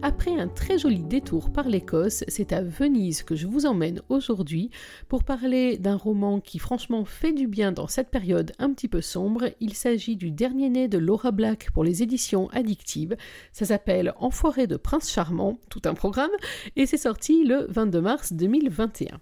Après 0.00 0.38
un 0.38 0.46
très 0.46 0.78
joli 0.78 1.02
détour 1.02 1.50
par 1.50 1.68
l'Écosse, 1.68 2.22
c'est 2.28 2.52
à 2.52 2.62
Venise 2.62 3.24
que 3.24 3.34
je 3.34 3.48
vous 3.48 3.66
emmène 3.66 4.00
aujourd'hui 4.08 4.70
pour 5.08 5.24
parler 5.24 5.76
d'un 5.76 5.96
roman 5.96 6.40
qui 6.40 6.60
franchement 6.60 7.04
fait 7.04 7.32
du 7.32 7.48
bien 7.48 7.72
dans 7.72 7.88
cette 7.88 8.08
période 8.08 8.52
un 8.60 8.72
petit 8.72 8.86
peu 8.86 9.00
sombre. 9.00 9.46
Il 9.60 9.74
s'agit 9.74 10.14
du 10.14 10.30
dernier 10.30 10.70
né 10.70 10.86
de 10.86 10.98
Laura 10.98 11.32
Black 11.32 11.72
pour 11.72 11.82
les 11.82 12.04
éditions 12.04 12.48
addictives. 12.50 13.16
Ça 13.52 13.66
s'appelle 13.66 14.14
Enfoiré 14.18 14.68
de 14.68 14.76
Prince 14.76 15.10
Charmant, 15.10 15.58
tout 15.68 15.82
un 15.84 15.94
programme, 15.94 16.30
et 16.76 16.86
c'est 16.86 16.96
sorti 16.96 17.44
le 17.44 17.66
22 17.68 18.00
mars 18.00 18.32
2021. 18.32 19.20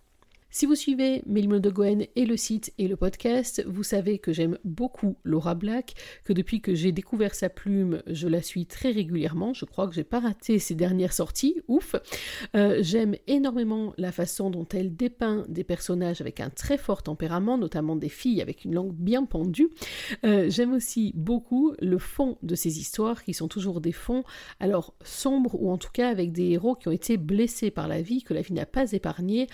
Si 0.50 0.64
vous 0.64 0.74
suivez 0.74 1.22
Mélimo 1.26 1.58
de 1.58 1.68
Gwen 1.70 2.06
et 2.14 2.24
le 2.24 2.36
site 2.36 2.72
et 2.78 2.88
le 2.88 2.96
podcast, 2.96 3.62
vous 3.66 3.82
savez 3.82 4.18
que 4.18 4.32
j'aime 4.32 4.58
beaucoup 4.64 5.16
Laura 5.24 5.54
Black, 5.54 5.94
que 6.24 6.32
depuis 6.32 6.60
que 6.60 6.74
j'ai 6.74 6.92
découvert 6.92 7.34
sa 7.34 7.50
plume, 7.50 8.00
je 8.06 8.26
la 8.26 8.40
suis 8.40 8.64
très 8.64 8.90
régulièrement. 8.90 9.52
Je 9.52 9.64
crois 9.64 9.86
que 9.86 9.94
j'ai 9.94 10.04
pas 10.04 10.20
raté 10.20 10.58
ses 10.58 10.74
dernières 10.74 11.12
sorties, 11.12 11.60
ouf. 11.68 11.96
Euh, 12.54 12.78
j'aime 12.80 13.16
énormément 13.26 13.92
la 13.98 14.12
façon 14.12 14.48
dont 14.48 14.66
elle 14.72 14.94
dépeint 14.94 15.44
des 15.48 15.64
personnages 15.64 16.20
avec 16.20 16.40
un 16.40 16.48
très 16.48 16.78
fort 16.78 17.02
tempérament, 17.02 17.58
notamment 17.58 17.96
des 17.96 18.08
filles 18.08 18.40
avec 18.40 18.64
une 18.64 18.74
langue 18.74 18.94
bien 18.94 19.24
pendue. 19.24 19.68
Euh, 20.24 20.48
j'aime 20.48 20.72
aussi 20.72 21.12
beaucoup 21.16 21.74
le 21.80 21.98
fond 21.98 22.38
de 22.42 22.54
ces 22.54 22.78
histoires 22.78 23.24
qui 23.24 23.34
sont 23.34 23.48
toujours 23.48 23.80
des 23.80 23.92
fonds, 23.92 24.22
alors 24.60 24.94
sombres 25.04 25.60
ou 25.60 25.70
en 25.70 25.76
tout 25.76 25.92
cas 25.92 26.08
avec 26.08 26.32
des 26.32 26.50
héros 26.50 26.76
qui 26.76 26.88
ont 26.88 26.92
été 26.92 27.16
blessés 27.18 27.70
par 27.70 27.88
la 27.88 28.00
vie, 28.00 28.22
que 28.22 28.32
la 28.32 28.40
vie 28.40 28.54
n'a 28.54 28.66
pas 28.66 28.92
épargné. 28.92 29.48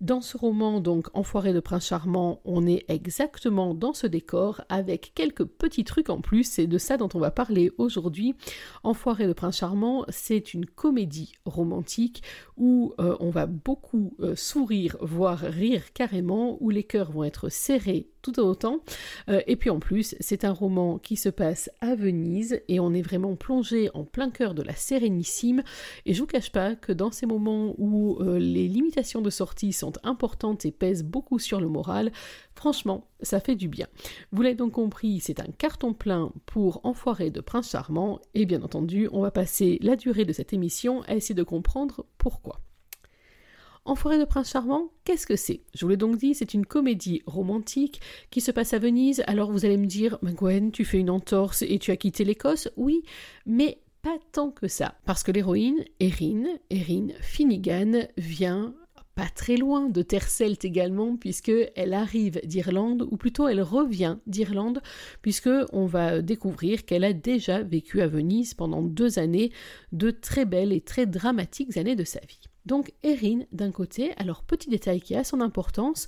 Dans 0.00 0.20
ce 0.20 0.37
roman, 0.38 0.80
donc 0.80 1.08
Enfoiré 1.12 1.52
de 1.52 1.60
Prince 1.60 1.86
Charmant, 1.86 2.40
on 2.44 2.66
est 2.66 2.84
exactement 2.88 3.74
dans 3.74 3.92
ce 3.92 4.06
décor 4.06 4.62
avec 4.68 5.12
quelques 5.14 5.44
petits 5.44 5.84
trucs 5.84 6.08
en 6.08 6.20
plus. 6.20 6.44
C'est 6.44 6.66
de 6.66 6.78
ça 6.78 6.96
dont 6.96 7.08
on 7.14 7.18
va 7.18 7.30
parler 7.30 7.72
aujourd'hui. 7.76 8.34
Enfoiré 8.82 9.26
de 9.26 9.32
Prince 9.32 9.58
Charmant, 9.58 10.04
c'est 10.08 10.54
une 10.54 10.64
comédie 10.64 11.34
romantique 11.44 12.22
où 12.56 12.94
euh, 13.00 13.16
on 13.20 13.30
va 13.30 13.46
beaucoup 13.46 14.14
euh, 14.20 14.34
sourire, 14.36 14.96
voire 15.00 15.40
rire 15.40 15.92
carrément, 15.92 16.56
où 16.60 16.70
les 16.70 16.84
cœurs 16.84 17.12
vont 17.12 17.24
être 17.24 17.50
serrés 17.50 18.08
autant. 18.36 18.80
Euh, 19.28 19.40
et 19.46 19.56
puis 19.56 19.70
en 19.70 19.78
plus, 19.78 20.14
c'est 20.20 20.44
un 20.44 20.52
roman 20.52 20.98
qui 20.98 21.16
se 21.16 21.28
passe 21.28 21.70
à 21.80 21.94
Venise 21.94 22.60
et 22.68 22.80
on 22.80 22.92
est 22.92 23.02
vraiment 23.02 23.36
plongé 23.36 23.90
en 23.94 24.04
plein 24.04 24.30
cœur 24.30 24.54
de 24.54 24.62
la 24.62 24.74
Sérénissime. 24.74 25.62
Et 26.06 26.14
je 26.14 26.20
vous 26.20 26.26
cache 26.26 26.52
pas 26.52 26.74
que 26.74 26.92
dans 26.92 27.10
ces 27.10 27.26
moments 27.26 27.74
où 27.78 28.18
les 28.22 28.68
limitations 28.68 29.20
de 29.20 29.30
sortie 29.30 29.72
sont 29.72 29.92
importantes 30.02 30.64
et 30.64 30.70
pèsent 30.70 31.04
beaucoup 31.04 31.38
sur 31.38 31.60
le 31.60 31.68
moral, 31.68 32.12
franchement, 32.54 33.08
ça 33.22 33.40
fait 33.40 33.56
du 33.56 33.68
bien. 33.68 33.86
Vous 34.32 34.42
l'avez 34.42 34.54
donc 34.54 34.72
compris, 34.72 35.20
c'est 35.20 35.40
un 35.40 35.50
carton 35.58 35.94
plein 35.94 36.32
pour 36.46 36.80
Enfoiré 36.84 37.30
de 37.30 37.40
Prince 37.40 37.70
Charmant. 37.70 38.20
Et 38.34 38.46
bien 38.46 38.62
entendu, 38.62 39.08
on 39.12 39.22
va 39.22 39.30
passer 39.30 39.78
la 39.82 39.96
durée 39.96 40.24
de 40.24 40.32
cette 40.32 40.52
émission 40.52 41.02
à 41.02 41.14
essayer 41.14 41.34
de 41.34 41.42
comprendre 41.42 42.04
pourquoi. 42.18 42.60
En 43.88 43.94
forêt 43.94 44.18
de 44.18 44.26
Prince 44.26 44.50
Charmant, 44.50 44.90
qu'est-ce 45.04 45.26
que 45.26 45.34
c'est? 45.34 45.62
Je 45.74 45.86
vous 45.86 45.88
l'ai 45.88 45.96
donc 45.96 46.18
dit, 46.18 46.34
c'est 46.34 46.52
une 46.52 46.66
comédie 46.66 47.22
romantique 47.24 48.02
qui 48.28 48.42
se 48.42 48.50
passe 48.50 48.74
à 48.74 48.78
Venise. 48.78 49.24
Alors 49.26 49.50
vous 49.50 49.64
allez 49.64 49.78
me 49.78 49.86
dire, 49.86 50.18
Gwen, 50.22 50.72
tu 50.72 50.84
fais 50.84 50.98
une 50.98 51.08
entorse 51.08 51.62
et 51.62 51.78
tu 51.78 51.90
as 51.90 51.96
quitté 51.96 52.22
l'Écosse? 52.22 52.68
Oui, 52.76 53.02
mais 53.46 53.78
pas 54.02 54.18
tant 54.32 54.50
que 54.50 54.68
ça. 54.68 54.96
Parce 55.06 55.22
que 55.22 55.32
l'héroïne, 55.32 55.86
Erin, 56.00 56.44
Erin 56.68 57.08
Finnegan, 57.22 58.06
vient 58.18 58.74
pas 59.14 59.30
très 59.34 59.56
loin 59.56 59.88
de 59.88 60.02
terre 60.02 60.28
celte 60.28 60.66
également, 60.66 61.16
puisque 61.16 61.50
elle 61.74 61.94
arrive 61.94 62.42
d'Irlande, 62.44 63.08
ou 63.10 63.16
plutôt 63.16 63.48
elle 63.48 63.62
revient 63.62 64.18
d'Irlande, 64.26 64.82
puisque 65.22 65.48
on 65.72 65.86
va 65.86 66.20
découvrir 66.20 66.84
qu'elle 66.84 67.04
a 67.04 67.14
déjà 67.14 67.62
vécu 67.62 68.02
à 68.02 68.06
Venise 68.06 68.52
pendant 68.52 68.82
deux 68.82 69.18
années, 69.18 69.50
de 69.92 70.10
très 70.10 70.44
belles 70.44 70.74
et 70.74 70.82
très 70.82 71.06
dramatiques 71.06 71.78
années 71.78 71.96
de 71.96 72.04
sa 72.04 72.20
vie. 72.20 72.38
Donc 72.68 72.92
Erin 73.02 73.44
d'un 73.50 73.72
côté, 73.72 74.12
alors 74.18 74.42
petit 74.42 74.68
détail 74.68 75.00
qui 75.00 75.16
a 75.16 75.24
son 75.24 75.40
importance, 75.40 76.06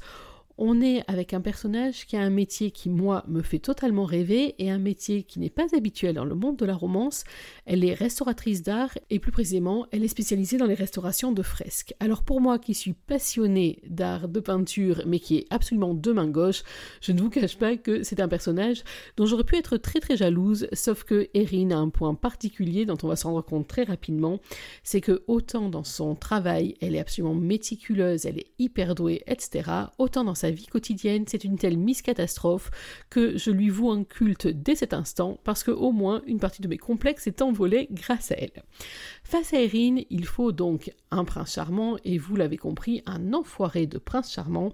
on 0.62 0.82
est 0.82 1.02
avec 1.08 1.32
un 1.32 1.40
personnage 1.40 2.06
qui 2.06 2.16
a 2.16 2.20
un 2.20 2.28
métier 2.28 2.70
qui, 2.70 2.90
moi, 2.90 3.24
me 3.28 3.40
fait 3.40 3.58
totalement 3.58 4.04
rêver 4.04 4.54
et 4.58 4.70
un 4.70 4.78
métier 4.78 5.22
qui 5.22 5.40
n'est 5.40 5.48
pas 5.48 5.74
habituel 5.74 6.14
dans 6.14 6.26
le 6.26 6.34
monde 6.34 6.58
de 6.58 6.66
la 6.66 6.74
romance. 6.74 7.24
Elle 7.64 7.82
est 7.82 7.94
restauratrice 7.94 8.62
d'art 8.62 8.90
et 9.08 9.18
plus 9.18 9.32
précisément, 9.32 9.86
elle 9.90 10.04
est 10.04 10.08
spécialisée 10.08 10.58
dans 10.58 10.66
les 10.66 10.74
restaurations 10.74 11.32
de 11.32 11.42
fresques. 11.42 11.94
Alors 11.98 12.24
pour 12.24 12.42
moi 12.42 12.58
qui 12.58 12.74
suis 12.74 12.92
passionnée 12.92 13.80
d'art, 13.88 14.28
de 14.28 14.38
peinture, 14.38 15.02
mais 15.06 15.18
qui 15.18 15.38
est 15.38 15.46
absolument 15.48 15.94
de 15.94 16.12
main 16.12 16.28
gauche, 16.28 16.62
je 17.00 17.12
ne 17.12 17.22
vous 17.22 17.30
cache 17.30 17.56
pas 17.56 17.78
que 17.78 18.02
c'est 18.02 18.20
un 18.20 18.28
personnage 18.28 18.84
dont 19.16 19.24
j'aurais 19.24 19.44
pu 19.44 19.56
être 19.56 19.78
très 19.78 20.00
très 20.00 20.18
jalouse, 20.18 20.66
sauf 20.74 21.04
que 21.04 21.30
Erin 21.32 21.70
a 21.70 21.76
un 21.76 21.88
point 21.88 22.14
particulier 22.14 22.84
dont 22.84 22.98
on 23.02 23.08
va 23.08 23.16
se 23.16 23.26
rendre 23.26 23.42
compte 23.42 23.66
très 23.66 23.84
rapidement, 23.84 24.40
c'est 24.84 25.00
que 25.00 25.22
autant 25.26 25.70
dans 25.70 25.84
son 25.84 26.14
travail, 26.14 26.74
elle 26.82 26.94
est 26.94 27.00
absolument 27.00 27.34
méticuleuse, 27.34 28.26
elle 28.26 28.38
est 28.38 28.50
hyper 28.58 28.94
douée, 28.94 29.22
etc., 29.26 29.70
autant 29.96 30.24
dans 30.24 30.34
sa 30.34 30.49
vie 30.52 30.66
quotidienne, 30.66 31.24
c'est 31.26 31.44
une 31.44 31.58
telle 31.58 31.78
Miss 31.78 32.02
Catastrophe 32.02 32.70
que 33.10 33.36
je 33.36 33.50
lui 33.50 33.68
voue 33.68 33.90
un 33.90 34.04
culte 34.04 34.46
dès 34.46 34.74
cet 34.74 34.94
instant 34.94 35.38
parce 35.44 35.62
que 35.62 35.70
au 35.70 35.92
moins 35.92 36.22
une 36.26 36.38
partie 36.38 36.62
de 36.62 36.68
mes 36.68 36.78
complexes 36.78 37.26
est 37.26 37.42
envolée 37.42 37.88
grâce 37.90 38.30
à 38.32 38.36
elle. 38.36 38.62
Face 39.24 39.52
à 39.52 39.60
Erin, 39.60 40.02
il 40.10 40.24
faut 40.24 40.52
donc 40.52 40.92
un 41.10 41.24
prince 41.24 41.54
charmant 41.54 41.96
et 42.04 42.18
vous 42.18 42.36
l'avez 42.36 42.56
compris, 42.56 43.02
un 43.06 43.32
enfoiré 43.32 43.86
de 43.86 43.98
prince 43.98 44.32
charmant. 44.32 44.72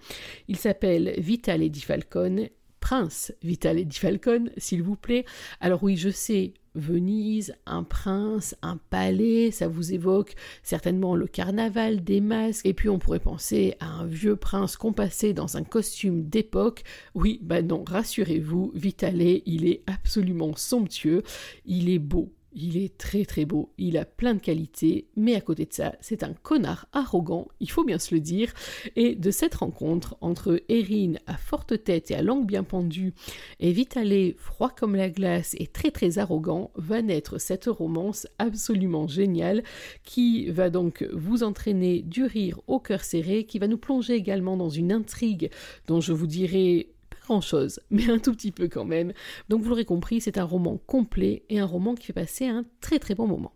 Il 0.49 0.57
s'appelle 0.57 1.15
Vital 1.19 1.63
Eddie 1.63 1.81
Falcon 1.81 2.49
prince 2.87 3.33
Vital 3.43 3.81
Eddie 3.81 3.99
Falcon, 3.99 4.49
s'il 4.59 4.81
vous 4.81 4.95
plaît. 4.95 5.25
Alors 5.61 5.83
oui, 5.83 5.97
je 5.97 6.09
sais, 6.09 6.55
Venise, 6.77 7.57
un 7.67 7.83
prince, 7.83 8.55
un 8.63 8.77
palais, 8.77 9.51
ça 9.51 9.67
vous 9.67 9.93
évoque 9.93 10.37
certainement 10.63 11.17
le 11.17 11.27
carnaval, 11.27 12.05
des 12.05 12.21
masques, 12.21 12.65
et 12.65 12.75
puis 12.75 12.89
on 12.89 13.01
pourrait 13.01 13.19
penser 13.19 13.75
à 13.81 13.87
un 13.87 14.07
vieux 14.07 14.37
prince 14.37 14.77
compassé 14.77 15.33
dans 15.33 15.57
un 15.57 15.65
costume 15.65 16.29
d'époque. 16.29 16.85
Oui, 17.17 17.41
bah 17.43 17.61
non, 17.61 17.83
rassurez-vous, 17.85 18.71
Vitalet, 18.77 19.43
il 19.47 19.67
est 19.67 19.83
absolument 19.89 20.55
somptueux, 20.55 21.25
il 21.65 21.89
est 21.89 21.99
beau, 21.99 22.31
il 22.57 22.79
est 22.79 22.97
très 22.97 23.25
très 23.25 23.45
beau, 23.45 23.71
il 23.79 23.99
a 23.99 24.05
plein 24.05 24.35
de 24.35 24.41
qualités, 24.41 25.07
mais 25.15 25.37
à 25.37 25.41
côté 25.41 25.67
de 25.67 25.73
ça, 25.73 25.95
c'est 26.01 26.23
un 26.23 26.33
connard 26.33 26.87
arrogant, 26.93 27.49
il 27.61 27.71
faut 27.71 27.85
bien 27.85 27.99
se 27.99 28.15
le 28.15 28.21
dire. 28.21 28.53
Et 28.97 29.15
de 29.15 29.31
cette 29.31 29.55
rencontre 29.55 30.17
entre 30.21 30.63
Erin 30.69 31.15
à 31.27 31.37
forte 31.37 31.85
tête 31.85 32.11
et 32.11 32.15
à 32.15 32.23
langue 32.23 32.47
bien 32.47 32.65
pendue 32.65 33.13
et 33.61 33.73
Vitalet 33.73 34.35
froid 34.39 34.71
comme 34.71 34.97
la 34.97 35.11
glace 35.11 35.55
et 35.59 35.67
très 35.67 35.91
très 35.91 36.19
arrogant 36.19 36.71
va 36.75 37.03
naître 37.03 37.39
cette 37.39 37.67
romance 37.67 38.27
absolument 38.39 39.07
géniale 39.07 39.63
qui 40.03 40.51
va 40.51 40.71
donc 40.71 41.07
vous 41.13 41.43
entraîner 41.43 42.01
du 42.01 42.25
rire 42.25 42.61
au 42.67 42.81
cœur 42.81 43.05
serré, 43.05 43.45
qui 43.45 43.59
va 43.59 43.69
nous 43.69 43.79
plonger 43.79 44.15
également 44.15 44.57
dans 44.57 44.71
une 44.71 44.93
intrigue 44.93 45.51
dont 45.87 46.01
je 46.01 46.13
vous 46.13 46.27
dirai 46.27 46.96
grand-chose, 47.27 47.81
mais 47.91 48.09
un 48.11 48.19
tout 48.19 48.33
petit 48.33 48.53
peu 48.53 48.69
quand 48.69 48.85
même. 48.85 49.13
Donc 49.49 49.63
vous 49.63 49.71
l'aurez 49.71 49.85
compris, 49.85 50.21
c'est 50.21 50.39
un 50.39 50.45
roman 50.45 50.79
complet 50.87 51.45
et 51.49 51.59
un 51.59 51.67
roman 51.67 51.95
qui 51.95 52.07
fait 52.07 52.13
passer 52.13 52.47
un 52.47 52.65
très 52.81 52.99
très 52.99 53.15
bon 53.15 53.27
moment. 53.27 53.53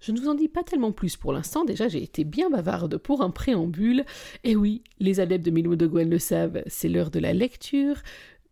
Je 0.00 0.12
ne 0.12 0.20
vous 0.20 0.28
en 0.28 0.34
dis 0.34 0.48
pas 0.48 0.62
tellement 0.62 0.92
plus 0.92 1.16
pour 1.16 1.32
l'instant, 1.32 1.64
déjà 1.64 1.88
j'ai 1.88 2.02
été 2.02 2.24
bien 2.24 2.50
bavarde 2.50 2.98
pour 2.98 3.22
un 3.22 3.30
préambule. 3.30 4.04
Et 4.44 4.54
oui, 4.54 4.82
les 5.00 5.20
adeptes 5.20 5.44
de 5.44 5.50
Milou 5.50 5.76
de 5.76 5.86
Gwen 5.86 6.08
le 6.08 6.18
savent, 6.18 6.62
c'est 6.66 6.88
l'heure 6.88 7.10
de 7.10 7.18
la 7.18 7.32
lecture. 7.32 7.96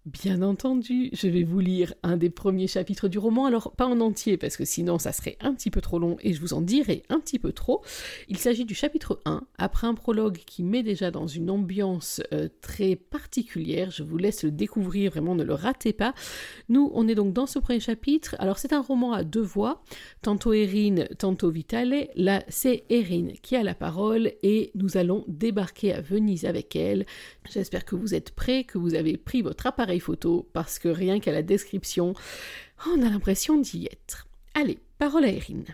Bien 0.07 0.43
entendu, 0.43 1.09
je 1.15 1.29
vais 1.29 1.45
vous 1.45 1.61
lire 1.61 1.95
un 2.03 2.19
des 2.19 2.29
premiers 2.29 2.67
chapitres 2.67 3.09
du 3.09 3.17
roman, 3.17 3.47
alors 3.47 3.73
pas 3.73 3.87
en 3.87 4.01
entier 4.01 4.37
parce 4.37 4.59
que 4.59 4.67
sinon 4.67 4.99
ça 4.99 5.13
serait 5.13 5.39
un 5.41 5.55
petit 5.55 5.71
peu 5.71 5.81
trop 5.81 5.99
long 5.99 6.19
et 6.21 6.35
je 6.35 6.43
vous 6.43 6.53
en 6.53 6.61
dirai 6.61 7.05
un 7.09 7.21
petit 7.21 7.39
peu 7.39 7.53
trop. 7.53 7.83
Il 8.29 8.37
s'agit 8.37 8.67
du 8.67 8.75
chapitre 8.75 9.23
1, 9.25 9.41
après 9.57 9.87
un 9.87 9.95
prologue 9.95 10.37
qui 10.45 10.63
met 10.63 10.83
déjà 10.83 11.11
dans 11.11 11.27
une 11.27 11.49
ambiance 11.49 12.21
euh, 12.35 12.51
très 12.61 12.97
particulière, 12.97 13.91
je 13.91 14.03
vous 14.03 14.19
laisse 14.19 14.45
le 14.45 14.51
découvrir, 14.51 15.11
vraiment 15.11 15.35
ne 15.35 15.43
le 15.43 15.55
ratez 15.55 15.95
pas. 15.95 16.13
Nous, 16.69 16.91
on 16.93 17.09
est 17.09 17.15
donc 17.15 17.33
dans 17.33 17.47
ce 17.47 17.59
premier 17.59 17.81
chapitre, 17.81 18.37
alors 18.41 18.59
c'est 18.59 18.75
un 18.75 18.83
roman 18.83 19.15
à 19.15 19.25
deux 19.25 19.41
voix, 19.41 19.85
tantôt 20.21 20.53
Erin, 20.53 21.07
tantôt 21.17 21.51
Vitale, 21.51 22.09
là 22.15 22.45
c'est 22.49 22.85
Erin 22.91 23.29
qui 23.41 23.57
a 23.57 23.63
la 23.63 23.75
parole 23.75 24.33
et 24.43 24.71
nous 24.75 24.99
allons 24.99 25.25
débarquer 25.29 25.95
à 25.95 26.03
Venise 26.03 26.45
avec 26.45 26.77
elle. 26.77 27.07
J'espère 27.51 27.87
que 27.87 27.97
vous 27.97 28.15
êtes 28.15 28.33
prêts, 28.33 28.65
que 28.65 28.77
vous 28.77 28.95
avez 28.95 29.17
pris 29.17 29.41
votre 29.41 29.67
appareil 29.67 29.94
parce 30.53 30.79
que 30.79 30.89
rien 30.89 31.21
qu'à 31.21 31.33
la 31.33 31.43
description, 31.43 32.15
on 32.87 33.03
a 33.03 33.11
l'impression 33.11 33.59
d'y 33.61 33.87
être. 33.87 34.27
Allez, 34.55 34.79
parole 34.99 35.25
à 35.25 35.33
Erin. 35.33 35.65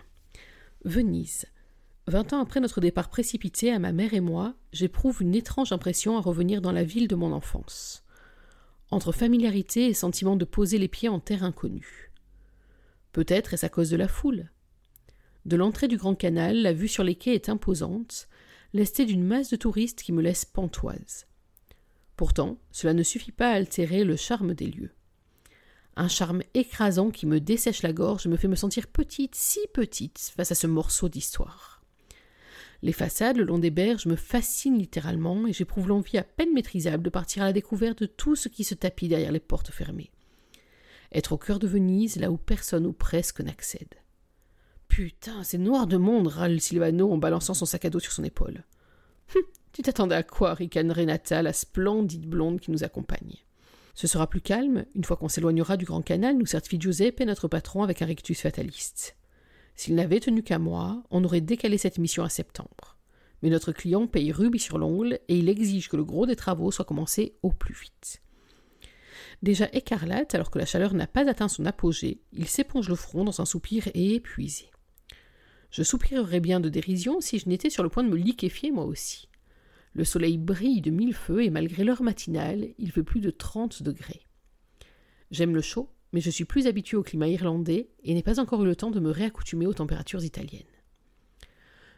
Venise. 0.83 1.45
Vingt 2.07 2.33
ans 2.33 2.41
après 2.41 2.59
notre 2.59 2.81
départ 2.81 3.09
précipité 3.09 3.71
à 3.71 3.79
ma 3.79 3.91
mère 3.91 4.13
et 4.13 4.19
moi, 4.19 4.55
j'éprouve 4.73 5.21
une 5.21 5.35
étrange 5.35 5.71
impression 5.71 6.17
à 6.17 6.21
revenir 6.21 6.61
dans 6.61 6.71
la 6.71 6.83
ville 6.83 7.07
de 7.07 7.15
mon 7.15 7.31
enfance. 7.31 8.03
Entre 8.89 9.11
familiarité 9.11 9.87
et 9.87 9.93
sentiment 9.93 10.35
de 10.35 10.45
poser 10.45 10.77
les 10.77 10.87
pieds 10.87 11.09
en 11.09 11.19
terre 11.19 11.43
inconnue. 11.43 12.11
Peut-être 13.11 13.53
est-ce 13.53 13.65
à 13.65 13.69
cause 13.69 13.89
de 13.89 13.97
la 13.97 14.07
foule. 14.07 14.49
De 15.45 15.55
l'entrée 15.55 15.87
du 15.87 15.97
Grand 15.97 16.15
Canal, 16.15 16.61
la 16.61 16.73
vue 16.73 16.87
sur 16.87 17.03
les 17.03 17.15
quais 17.15 17.35
est 17.35 17.49
imposante, 17.49 18.27
lestée 18.73 19.05
d'une 19.05 19.23
masse 19.23 19.49
de 19.49 19.55
touristes 19.55 20.01
qui 20.01 20.11
me 20.11 20.21
laisse 20.21 20.45
pantoise. 20.45 21.27
Pourtant, 22.21 22.59
cela 22.69 22.93
ne 22.93 23.01
suffit 23.01 23.31
pas 23.31 23.49
à 23.49 23.55
altérer 23.55 24.03
le 24.03 24.15
charme 24.15 24.53
des 24.53 24.67
lieux. 24.67 24.91
Un 25.95 26.07
charme 26.07 26.43
écrasant 26.53 27.09
qui 27.09 27.25
me 27.25 27.39
dessèche 27.39 27.81
la 27.81 27.93
gorge 27.93 28.27
me 28.27 28.37
fait 28.37 28.47
me 28.47 28.55
sentir 28.55 28.85
petite, 28.85 29.33
si 29.33 29.59
petite, 29.73 30.31
face 30.37 30.51
à 30.51 30.53
ce 30.53 30.67
morceau 30.67 31.09
d'histoire. 31.09 31.81
Les 32.83 32.93
façades 32.93 33.37
le 33.37 33.43
long 33.43 33.57
des 33.57 33.71
berges 33.71 34.05
me 34.05 34.15
fascinent 34.15 34.77
littéralement 34.77 35.47
et 35.47 35.53
j'éprouve 35.53 35.87
l'envie 35.87 36.19
à 36.19 36.23
peine 36.23 36.53
maîtrisable 36.53 37.01
de 37.01 37.09
partir 37.09 37.41
à 37.41 37.47
la 37.47 37.53
découverte 37.53 38.01
de 38.01 38.05
tout 38.05 38.35
ce 38.35 38.49
qui 38.49 38.65
se 38.65 38.75
tapit 38.75 39.07
derrière 39.07 39.31
les 39.31 39.39
portes 39.39 39.71
fermées. 39.71 40.11
Être 41.11 41.31
au 41.31 41.39
cœur 41.39 41.57
de 41.57 41.67
Venise, 41.67 42.17
là 42.17 42.29
où 42.29 42.37
personne 42.37 42.85
ou 42.85 42.93
presque 42.93 43.41
n'accède. 43.41 43.95
Putain, 44.89 45.43
c'est 45.43 45.57
noir 45.57 45.87
de 45.87 45.97
monde, 45.97 46.27
râle 46.27 46.61
Silvano 46.61 47.11
en 47.11 47.17
balançant 47.17 47.55
son 47.55 47.65
sac 47.65 47.85
à 47.85 47.89
dos 47.89 47.99
sur 47.99 48.11
son 48.11 48.23
épaule. 48.23 48.63
Hum, 49.35 49.41
tu 49.73 49.81
t'attendais 49.81 50.15
à 50.15 50.23
quoi, 50.23 50.53
ricane 50.53 50.91
Renata, 50.91 51.41
la 51.41 51.53
splendide 51.53 52.27
blonde 52.27 52.59
qui 52.59 52.71
nous 52.71 52.83
accompagne? 52.83 53.35
Ce 53.93 54.07
sera 54.07 54.27
plus 54.27 54.41
calme, 54.41 54.85
une 54.95 55.03
fois 55.03 55.17
qu'on 55.17 55.29
s'éloignera 55.29 55.77
du 55.77 55.85
Grand 55.85 56.01
Canal, 56.01 56.37
nous 56.37 56.45
certifie 56.45 56.79
Giuseppe, 56.79 57.21
notre 57.21 57.47
patron, 57.47 57.83
avec 57.83 58.01
un 58.01 58.05
rictus 58.05 58.41
fataliste. 58.41 59.15
S'il 59.75 59.95
n'avait 59.95 60.19
tenu 60.19 60.43
qu'à 60.43 60.59
moi, 60.59 61.03
on 61.09 61.23
aurait 61.23 61.41
décalé 61.41 61.77
cette 61.77 61.97
mission 61.97 62.23
à 62.23 62.29
septembre. 62.29 62.97
Mais 63.41 63.49
notre 63.49 63.71
client 63.71 64.07
paye 64.07 64.31
rubis 64.31 64.59
sur 64.59 64.77
l'ongle 64.77 65.19
et 65.27 65.37
il 65.37 65.49
exige 65.49 65.89
que 65.89 65.97
le 65.97 66.03
gros 66.03 66.25
des 66.25 66.35
travaux 66.35 66.71
soit 66.71 66.85
commencé 66.85 67.37
au 67.41 67.51
plus 67.51 67.73
vite. 67.73 68.21
Déjà 69.41 69.67
écarlate, 69.73 70.35
alors 70.35 70.51
que 70.51 70.59
la 70.59 70.65
chaleur 70.65 70.93
n'a 70.93 71.07
pas 71.07 71.27
atteint 71.27 71.47
son 71.47 71.65
apogée, 71.65 72.21
il 72.31 72.47
s'éponge 72.47 72.89
le 72.89 72.95
front 72.95 73.23
dans 73.23 73.41
un 73.41 73.45
soupir 73.45 73.89
épuisé. 73.95 74.69
Je 75.71 75.83
soupirerais 75.83 76.41
bien 76.41 76.59
de 76.59 76.69
dérision 76.69 77.21
si 77.21 77.39
je 77.39 77.49
n'étais 77.49 77.71
sur 77.71 77.81
le 77.81 77.89
point 77.89 78.03
de 78.03 78.09
me 78.09 78.17
liquéfier 78.17 78.71
moi 78.71 78.85
aussi. 78.85 79.29
Le 79.93 80.03
soleil 80.03 80.37
brille 80.37 80.81
de 80.81 80.91
mille 80.91 81.13
feux 81.13 81.43
et 81.43 81.49
malgré 81.49 81.83
l'heure 81.83 82.03
matinale, 82.03 82.69
il 82.77 82.91
fait 82.91 83.03
plus 83.03 83.19
de 83.19 83.31
trente 83.31 83.83
degrés. 83.83 84.25
J'aime 85.31 85.55
le 85.55 85.61
chaud, 85.61 85.89
mais 86.13 86.21
je 86.21 86.29
suis 86.29 86.45
plus 86.45 86.67
habitué 86.67 86.97
au 86.97 87.03
climat 87.03 87.27
irlandais 87.27 87.89
et 88.03 88.13
n'ai 88.13 88.23
pas 88.23 88.39
encore 88.39 88.63
eu 88.63 88.67
le 88.67 88.75
temps 88.75 88.91
de 88.91 88.99
me 88.99 89.11
réaccoutumer 89.11 89.65
aux 89.65 89.73
températures 89.73 90.23
italiennes. 90.23 90.63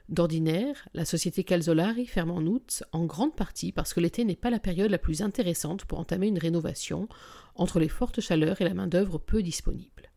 D'ordinaire, 0.10 0.88
la 0.94 1.06
société 1.06 1.44
Calzolari 1.44 2.06
ferme 2.06 2.32
en 2.32 2.42
août, 2.42 2.84
en 2.92 3.06
grande 3.06 3.36
partie 3.36 3.72
parce 3.72 3.94
que 3.94 4.00
l'été 4.00 4.26
n'est 4.26 4.36
pas 4.36 4.50
la 4.50 4.60
période 4.60 4.92
la 4.92 4.98
plus 4.98 5.22
intéressante 5.22 5.86
pour 5.86 6.00
entamer 6.00 6.28
une 6.28 6.38
rénovation, 6.38 7.08
entre 7.56 7.80
les 7.80 7.88
fortes 7.88 8.20
chaleurs 8.20 8.60
et 8.60 8.66
la 8.66 8.74
main-d'œuvre 8.74 9.18
peu 9.18 9.42
disponible. 9.42 10.12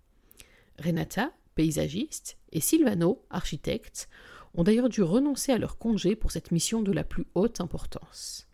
Renata, 0.78 1.32
paysagiste, 1.54 2.36
et 2.52 2.60
Silvano, 2.60 3.24
architecte, 3.30 4.08
ont 4.56 4.64
d'ailleurs 4.64 4.88
dû 4.88 5.02
renoncer 5.02 5.52
à 5.52 5.58
leur 5.58 5.78
congé 5.78 6.16
pour 6.16 6.32
cette 6.32 6.50
mission 6.50 6.82
de 6.82 6.92
la 6.92 7.04
plus 7.04 7.26
haute 7.34 7.60
importance. 7.60 8.48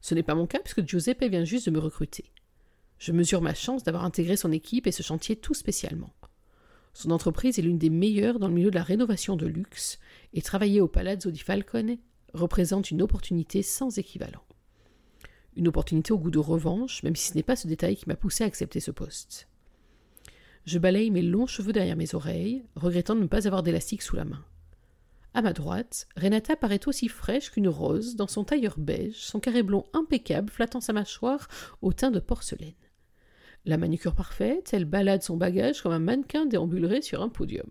Ce 0.00 0.14
n'est 0.14 0.22
pas 0.22 0.34
mon 0.34 0.46
cas 0.46 0.60
puisque 0.60 0.86
Giuseppe 0.86 1.24
vient 1.24 1.44
juste 1.44 1.66
de 1.66 1.72
me 1.72 1.78
recruter. 1.78 2.32
Je 2.98 3.12
mesure 3.12 3.42
ma 3.42 3.54
chance 3.54 3.82
d'avoir 3.82 4.04
intégré 4.04 4.36
son 4.36 4.52
équipe 4.52 4.86
et 4.86 4.92
ce 4.92 5.02
chantier 5.02 5.36
tout 5.36 5.54
spécialement. 5.54 6.14
Son 6.92 7.10
entreprise 7.10 7.58
est 7.58 7.62
l'une 7.62 7.78
des 7.78 7.90
meilleures 7.90 8.38
dans 8.38 8.48
le 8.48 8.54
milieu 8.54 8.70
de 8.70 8.76
la 8.76 8.82
rénovation 8.82 9.36
de 9.36 9.46
luxe 9.46 9.98
et 10.32 10.40
travailler 10.40 10.80
au 10.80 10.88
Palazzo 10.88 11.30
di 11.30 11.40
Falcone 11.40 11.98
représente 12.32 12.90
une 12.90 13.02
opportunité 13.02 13.62
sans 13.62 13.98
équivalent. 13.98 14.42
Une 15.56 15.68
opportunité 15.68 16.12
au 16.12 16.18
goût 16.18 16.30
de 16.30 16.38
revanche, 16.38 17.02
même 17.02 17.16
si 17.16 17.28
ce 17.28 17.34
n'est 17.34 17.42
pas 17.42 17.56
ce 17.56 17.66
détail 17.66 17.96
qui 17.96 18.08
m'a 18.08 18.16
poussé 18.16 18.44
à 18.44 18.46
accepter 18.46 18.80
ce 18.80 18.90
poste. 18.90 19.48
Je 20.64 20.78
balaye 20.78 21.10
mes 21.10 21.22
longs 21.22 21.46
cheveux 21.46 21.72
derrière 21.72 21.96
mes 21.96 22.14
oreilles, 22.14 22.64
regrettant 22.74 23.14
de 23.14 23.20
ne 23.20 23.26
pas 23.26 23.46
avoir 23.46 23.62
d'élastique 23.62 24.02
sous 24.02 24.16
la 24.16 24.24
main. 24.24 24.44
À 25.36 25.42
ma 25.42 25.52
droite, 25.52 26.08
Renata 26.16 26.56
paraît 26.56 26.88
aussi 26.88 27.08
fraîche 27.08 27.50
qu'une 27.50 27.68
rose 27.68 28.16
dans 28.16 28.26
son 28.26 28.42
tailleur 28.42 28.78
beige, 28.78 29.18
son 29.18 29.38
carré 29.38 29.62
blond 29.62 29.84
impeccable 29.92 30.48
flattant 30.48 30.80
sa 30.80 30.94
mâchoire 30.94 31.48
au 31.82 31.92
teint 31.92 32.10
de 32.10 32.20
porcelaine. 32.20 32.72
La 33.66 33.76
manucure 33.76 34.14
parfaite, 34.14 34.70
elle 34.72 34.86
balade 34.86 35.22
son 35.22 35.36
bagage 35.36 35.82
comme 35.82 35.92
un 35.92 35.98
mannequin 35.98 36.46
déambulerait 36.46 37.02
sur 37.02 37.20
un 37.20 37.28
podium. 37.28 37.68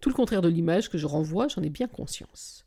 Tout 0.00 0.10
le 0.10 0.14
contraire 0.14 0.42
de 0.42 0.48
l'image 0.48 0.90
que 0.90 0.98
je 0.98 1.06
renvoie, 1.06 1.48
j'en 1.48 1.62
ai 1.62 1.70
bien 1.70 1.88
conscience. 1.88 2.66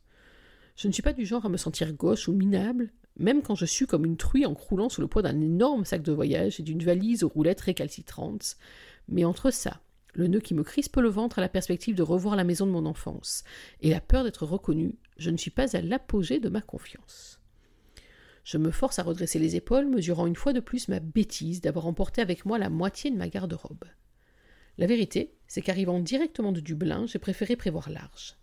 Je 0.74 0.88
ne 0.88 0.92
suis 0.92 1.02
pas 1.02 1.12
du 1.12 1.24
genre 1.24 1.46
à 1.46 1.48
me 1.48 1.56
sentir 1.56 1.92
gauche 1.92 2.26
ou 2.26 2.32
minable, 2.32 2.90
même 3.20 3.40
quand 3.40 3.54
je 3.54 3.66
suis 3.66 3.86
comme 3.86 4.04
une 4.04 4.16
truie 4.16 4.46
en 4.46 4.54
croulant 4.56 4.88
sous 4.88 5.00
le 5.00 5.06
poids 5.06 5.22
d'un 5.22 5.40
énorme 5.40 5.84
sac 5.84 6.02
de 6.02 6.10
voyage 6.10 6.58
et 6.58 6.64
d'une 6.64 6.82
valise 6.82 7.22
aux 7.22 7.28
roulettes 7.28 7.60
récalcitrantes, 7.60 8.56
mais 9.06 9.24
entre 9.24 9.52
ça 9.52 9.80
le 10.14 10.26
nœud 10.26 10.40
qui 10.40 10.54
me 10.54 10.64
crispe 10.64 10.96
le 10.96 11.08
ventre 11.08 11.38
à 11.38 11.42
la 11.42 11.48
perspective 11.48 11.94
de 11.94 12.02
revoir 12.02 12.36
la 12.36 12.44
maison 12.44 12.66
de 12.66 12.72
mon 12.72 12.86
enfance, 12.86 13.44
et 13.80 13.90
la 13.90 14.00
peur 14.00 14.24
d'être 14.24 14.46
reconnu, 14.46 14.96
je 15.16 15.30
ne 15.30 15.36
suis 15.36 15.50
pas 15.50 15.76
à 15.76 15.80
l'apogée 15.80 16.40
de 16.40 16.48
ma 16.48 16.60
confiance. 16.60 17.40
Je 18.44 18.56
me 18.56 18.70
force 18.70 18.98
à 18.98 19.02
redresser 19.02 19.38
les 19.38 19.56
épaules, 19.56 19.86
mesurant 19.86 20.26
une 20.26 20.36
fois 20.36 20.54
de 20.54 20.60
plus 20.60 20.88
ma 20.88 21.00
bêtise 21.00 21.60
d'avoir 21.60 21.86
emporté 21.86 22.22
avec 22.22 22.46
moi 22.46 22.58
la 22.58 22.70
moitié 22.70 23.10
de 23.10 23.16
ma 23.16 23.28
garde-robe. 23.28 23.84
La 24.78 24.86
vérité, 24.86 25.34
c'est 25.46 25.60
qu'arrivant 25.60 26.00
directement 26.00 26.52
de 26.52 26.60
Dublin, 26.60 27.04
j'ai 27.06 27.18
préféré 27.18 27.56
prévoir 27.56 27.90
large. 27.90 28.36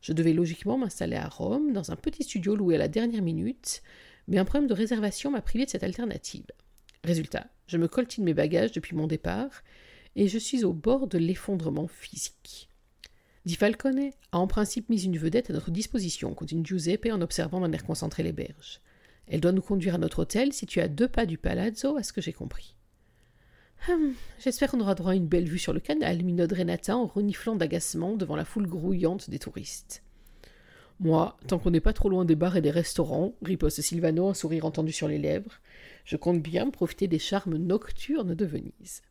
Je 0.00 0.12
devais 0.12 0.32
logiquement 0.32 0.78
m'installer 0.78 1.16
à 1.16 1.28
Rome, 1.28 1.72
dans 1.72 1.90
un 1.90 1.96
petit 1.96 2.22
studio 2.22 2.56
loué 2.56 2.76
à 2.76 2.78
la 2.78 2.88
dernière 2.88 3.22
minute, 3.22 3.82
mais 4.26 4.38
un 4.38 4.44
problème 4.44 4.68
de 4.68 4.74
réservation 4.74 5.30
m'a 5.30 5.42
privé 5.42 5.64
de 5.64 5.70
cette 5.70 5.84
alternative. 5.84 6.46
Résultat, 7.04 7.48
je 7.66 7.76
me 7.76 7.88
coltine 7.88 8.24
mes 8.24 8.34
bagages 8.34 8.72
depuis 8.72 8.96
mon 8.96 9.06
départ, 9.06 9.62
et 10.16 10.28
je 10.28 10.38
suis 10.38 10.64
au 10.64 10.72
bord 10.72 11.06
de 11.06 11.18
l'effondrement 11.18 11.88
physique. 11.88 12.68
Di 13.44 13.56
Falcone 13.56 14.10
a 14.30 14.38
en 14.38 14.46
principe 14.46 14.88
mis 14.88 15.04
une 15.04 15.18
vedette 15.18 15.50
à 15.50 15.52
notre 15.52 15.70
disposition, 15.70 16.34
continue 16.34 16.64
Giuseppe 16.64 17.08
en 17.10 17.20
observant 17.20 17.60
d'un 17.60 17.72
air 17.72 17.84
concentré 17.84 18.22
les 18.22 18.32
berges. 18.32 18.80
Elle 19.26 19.40
doit 19.40 19.52
nous 19.52 19.62
conduire 19.62 19.96
à 19.96 19.98
notre 19.98 20.20
hôtel 20.20 20.52
situé 20.52 20.80
à 20.80 20.88
deux 20.88 21.08
pas 21.08 21.26
du 21.26 21.38
palazzo, 21.38 21.96
à 21.96 22.02
ce 22.02 22.12
que 22.12 22.20
j'ai 22.20 22.32
compris. 22.32 22.76
Hum, 23.88 24.14
j'espère 24.38 24.70
qu'on 24.70 24.80
aura 24.80 24.94
droit 24.94 25.10
à 25.10 25.16
une 25.16 25.26
belle 25.26 25.48
vue 25.48 25.58
sur 25.58 25.72
le 25.72 25.80
canal, 25.80 26.22
minode 26.22 26.52
Renata 26.52 26.96
en 26.96 27.06
reniflant 27.06 27.56
d'agacement 27.56 28.16
devant 28.16 28.36
la 28.36 28.44
foule 28.44 28.68
grouillante 28.68 29.28
des 29.28 29.40
touristes. 29.40 30.04
Moi, 31.00 31.36
tant 31.48 31.58
qu'on 31.58 31.72
n'est 31.72 31.80
pas 31.80 31.92
trop 31.92 32.08
loin 32.08 32.24
des 32.24 32.36
bars 32.36 32.56
et 32.56 32.60
des 32.60 32.70
restaurants, 32.70 33.34
riposte 33.42 33.80
Silvano, 33.80 34.28
un 34.28 34.34
sourire 34.34 34.66
entendu 34.66 34.92
sur 34.92 35.08
les 35.08 35.18
lèvres, 35.18 35.60
je 36.04 36.16
compte 36.16 36.40
bien 36.40 36.70
profiter 36.70 37.08
des 37.08 37.18
charmes 37.18 37.56
nocturnes 37.56 38.36
de 38.36 38.44
Venise. 38.44 39.02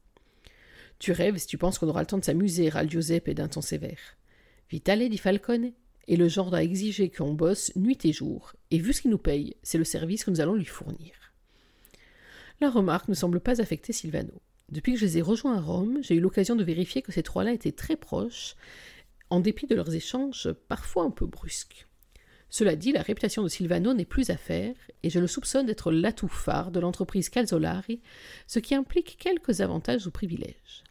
Tu 1.02 1.14
rêves 1.14 1.38
si 1.38 1.48
tu 1.48 1.58
penses 1.58 1.80
qu'on 1.80 1.88
aura 1.88 2.02
le 2.02 2.06
temps 2.06 2.20
de 2.20 2.24
s'amuser, 2.24 2.70
râle 2.70 2.88
Giuseppe 2.88 3.32
d'un 3.32 3.48
ton 3.48 3.62
sévère. 3.62 4.20
Vitale 4.70 5.10
dit 5.10 5.18
Falcone, 5.18 5.72
et 6.08 6.16
le 6.16 6.28
genre 6.28 6.54
à 6.54 6.62
exiger 6.62 7.10
qu'on 7.10 7.34
bosse 7.34 7.76
nuit 7.76 7.98
et 8.04 8.14
jour, 8.14 8.54
et 8.70 8.78
vu 8.78 8.94
ce 8.94 9.02
qu'il 9.02 9.10
nous 9.10 9.18
paye, 9.18 9.56
c'est 9.64 9.80
le 9.80 9.84
service 9.84 10.24
que 10.24 10.30
nous 10.30 10.42
allons 10.42 10.54
lui 10.54 10.64
fournir. 10.64 11.34
La 12.60 12.70
remarque 12.70 13.08
ne 13.08 13.16
semble 13.16 13.40
pas 13.40 13.62
affecter 13.62 13.94
Silvano. 13.94 14.44
Depuis 14.70 14.94
que 14.94 15.00
je 15.00 15.06
les 15.06 15.18
ai 15.18 15.22
rejoints 15.24 15.58
à 15.58 15.60
Rome, 15.60 15.98
j'ai 16.04 16.14
eu 16.14 16.20
l'occasion 16.20 16.56
de 16.56 16.64
vérifier 16.64 17.02
que 17.02 17.12
ces 17.12 17.24
trois-là 17.24 17.54
étaient 17.54 17.72
très 17.72 17.96
proches, 17.96 18.56
en 19.32 19.40
dépit 19.40 19.66
de 19.66 19.74
leurs 19.74 19.96
échanges 19.96 20.52
parfois 20.68 21.06
un 21.06 21.10
peu 21.10 21.26
brusques. 21.26 21.88
Cela 22.52 22.76
dit, 22.76 22.92
la 22.92 23.02
réputation 23.02 23.42
de 23.42 23.48
Silvano 23.48 23.96
n'est 23.96 24.06
plus 24.06 24.30
à 24.30 24.38
faire, 24.38 24.76
et 25.02 25.10
je 25.10 25.18
le 25.18 25.26
soupçonne 25.26 25.66
d'être 25.66 25.92
l'atout 25.92 26.28
phare 26.28 26.70
de 26.70 26.80
l'entreprise 26.80 27.30
Calzolari, 27.30 28.02
ce 28.46 28.60
qui 28.60 28.76
implique 28.76 29.18
quelques 29.18 29.62
avantages 29.62 30.06
ou 30.06 30.12
privilèges. 30.12 30.84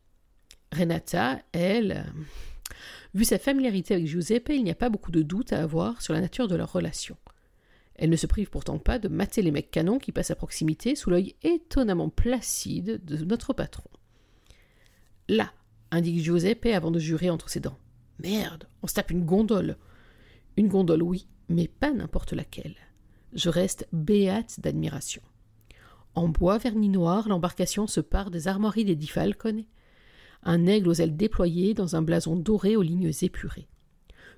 Renata, 0.73 1.41
elle, 1.53 2.07
vu 3.15 3.25
sa 3.25 3.39
familiarité 3.39 3.95
avec 3.95 4.07
Giuseppe, 4.07 4.51
il 4.51 4.63
n'y 4.63 4.71
a 4.71 4.77
pas 4.77 4.89
beaucoup 4.89 5.11
de 5.11 5.23
doute 5.23 5.53
à 5.53 5.63
avoir 5.63 6.01
sur 6.01 6.13
la 6.13 6.21
nature 6.21 6.49
de 6.49 6.55
leur 6.55 6.73
relation. 6.73 7.17
Elle 7.97 8.11
ne 8.11 8.17
se 8.17 8.27
prive 8.27 8.49
pourtant 8.49 8.79
pas 8.79 8.99
de 8.99 9.09
mater 9.09 9.43
les 9.43 9.51
mecs 9.51 9.71
canons 9.71 9.99
qui 9.99 10.13
passent 10.13 10.31
à 10.31 10.37
proximité 10.37 10.95
sous 10.95 11.11
l'œil 11.11 11.35
étonnamment 11.43 12.09
placide 12.09 13.05
de 13.05 13.17
notre 13.25 13.53
patron. 13.53 13.91
Là, 15.29 15.53
indique 15.91 16.23
Giuseppe 16.23 16.67
avant 16.67 16.91
de 16.91 16.99
jurer 16.99 17.31
entre 17.31 17.51
ses 17.51 17.61
dents. 17.61 17.79
Merde, 18.23 18.69
on 18.83 18.87
se 18.87 18.95
tape 18.95 19.11
une 19.11 19.27
gondole. 19.27 19.77
Une 20.57 20.69
gondole, 20.69 21.03
oui, 21.03 21.27
mais 21.49 21.69
pas 21.69 21.93
n'importe 21.93 22.33
laquelle. 22.33 22.77
Je 23.33 23.49
reste 23.49 23.87
béate 23.93 24.61
d'admiration. 24.61 25.23
En 26.15 26.29
bois 26.29 26.59
vernis 26.59 26.89
noir, 26.89 27.29
l'embarcation 27.29 27.87
se 27.87 28.01
part 28.01 28.31
des 28.31 28.49
armoiries 28.49 28.85
des 28.85 28.97
dix 28.97 29.09
un 30.43 30.67
aigle 30.67 30.89
aux 30.89 30.95
ailes 30.95 31.17
déployées 31.17 31.75
dans 31.75 31.97
un 31.97 32.03
blason 32.03 32.37
doré 32.37 32.77
aux 32.77 32.83
lignes 32.83 33.13
épurées. 33.23 33.69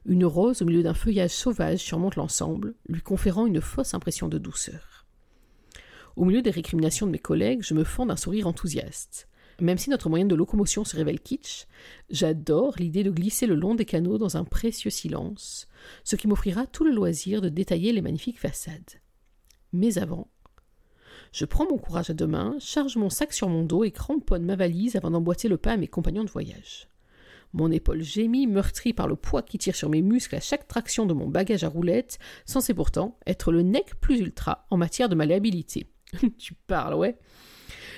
Une 0.05 0.25
rose 0.25 0.63
au 0.63 0.65
milieu 0.65 0.83
d'un 0.83 0.95
feuillage 0.95 1.31
sauvage 1.31 1.79
surmonte 1.79 2.17
l'ensemble, 2.17 2.75
lui 2.89 3.03
conférant 3.03 3.47
une 3.47 3.61
fausse 3.61 3.95
impression 3.95 4.29
de 4.29 4.39
douceur. 4.39 5.07
Au 6.17 6.25
milieu 6.25 6.43
des 6.43 6.51
récriminations 6.51 7.07
de 7.07 7.13
mes 7.13 7.19
collègues, 7.19 7.63
je 7.63 7.75
me 7.75 7.85
fends 7.85 8.07
d'un 8.07 8.17
sourire 8.17 8.47
enthousiaste. 8.47 9.29
Même 9.61 9.79
si 9.79 9.91
notre 9.91 10.09
moyen 10.09 10.25
de 10.25 10.35
locomotion 10.35 10.85
se 10.85 10.97
révèle 10.97 11.21
kitsch, 11.21 11.67
j'adore 12.11 12.75
l'idée 12.79 13.05
de 13.05 13.11
glisser 13.11 13.47
le 13.47 13.55
long 13.55 13.75
des 13.75 13.85
canaux 13.85 14.19
dans 14.19 14.37
un 14.37 14.45
précieux 14.45 14.91
silence, 14.91 15.69
ce 16.03 16.17
qui 16.17 16.27
m'offrira 16.27 16.67
tout 16.67 16.85
le 16.85 16.91
loisir 16.91 17.41
de 17.41 17.49
détailler 17.49 17.93
les 17.93 18.03
magnifiques 18.03 18.41
façades. 18.41 19.01
Mais 19.73 19.99
avant, 19.99 20.29
je 21.33 21.47
prends 21.47 21.67
mon 21.69 21.79
courage 21.79 22.11
à 22.11 22.15
deux 22.15 22.27
mains, 22.27 22.57
charge 22.59 22.97
mon 22.97 23.09
sac 23.09 23.33
sur 23.33 23.49
mon 23.49 23.65
dos 23.65 23.85
et 23.85 23.91
cramponne 23.91 24.45
ma 24.45 24.57
valise 24.57 24.97
avant 24.97 25.11
d'emboîter 25.11 25.49
le 25.49 25.57
pas 25.57 25.73
à 25.73 25.77
mes 25.79 25.89
compagnons 25.89 26.25
de 26.25 26.31
voyage. 26.31 26.89
Mon 27.55 27.71
épaule 27.71 28.03
gémit, 28.03 28.47
meurtrie 28.47 28.93
par 28.93 29.09
le 29.09 29.17
poids 29.17 29.43
qui 29.43 29.59
tire 29.59 29.77
sur 29.77 29.89
mes 29.89 30.03
muscles 30.03 30.37
à 30.37 30.41
chaque 30.41 30.69
traction 30.69 31.07
de 31.07 31.15
mon 31.15 31.29
bagage 31.29 31.65
à 31.65 31.69
roulettes, 31.69 32.19
censé 32.47 32.75
pourtant 32.75 33.19
être 33.27 33.51
le 33.53 33.63
nec 33.63 33.95
plus 34.01 34.21
ultra 34.21 34.67
en 34.71 34.77
matière 34.77 35.09
de 35.09 35.15
malléabilité. 35.15 35.87
tu 36.39 36.55
parles, 36.67 36.95
ouais. 36.95 37.19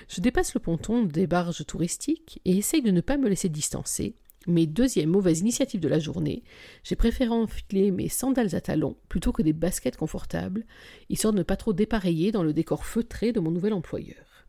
Je 0.08 0.20
dépasse 0.20 0.54
le 0.54 0.60
ponton 0.60 1.04
des 1.04 1.26
barges 1.26 1.64
touristiques 1.66 2.40
et 2.44 2.56
essaye 2.58 2.82
de 2.82 2.90
ne 2.90 3.00
pas 3.00 3.16
me 3.16 3.28
laisser 3.28 3.48
distancer. 3.48 4.16
Mais 4.46 4.66
deuxième 4.66 5.10
mauvaise 5.10 5.40
initiative 5.40 5.80
de 5.80 5.88
la 5.88 5.98
journée, 5.98 6.42
j'ai 6.82 6.96
préféré 6.96 7.30
enfiler 7.30 7.90
mes 7.90 8.08
sandales 8.08 8.54
à 8.54 8.60
talons 8.60 8.96
plutôt 9.08 9.32
que 9.32 9.42
des 9.42 9.52
baskets 9.52 9.96
confortables, 9.96 10.64
histoire 11.08 11.32
de 11.32 11.38
ne 11.38 11.42
pas 11.42 11.56
trop 11.56 11.72
dépareiller 11.72 12.32
dans 12.32 12.42
le 12.42 12.52
décor 12.52 12.84
feutré 12.84 13.32
de 13.32 13.40
mon 13.40 13.50
nouvel 13.50 13.72
employeur. 13.72 14.46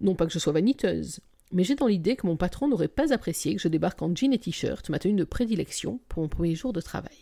Non 0.00 0.14
pas 0.14 0.26
que 0.26 0.32
je 0.32 0.38
sois 0.38 0.54
vaniteuse, 0.54 1.20
mais 1.52 1.64
j'ai 1.64 1.74
dans 1.74 1.86
l'idée 1.86 2.16
que 2.16 2.26
mon 2.26 2.36
patron 2.36 2.68
n'aurait 2.68 2.88
pas 2.88 3.12
apprécié 3.12 3.54
que 3.54 3.60
je 3.60 3.68
débarque 3.68 4.00
en 4.02 4.14
jean 4.14 4.32
et 4.32 4.38
t-shirt, 4.38 4.88
ma 4.88 4.98
tenue 4.98 5.14
de 5.14 5.24
prédilection 5.24 6.00
pour 6.08 6.22
mon 6.22 6.28
premier 6.28 6.54
jour 6.54 6.72
de 6.72 6.80
travail. 6.80 7.18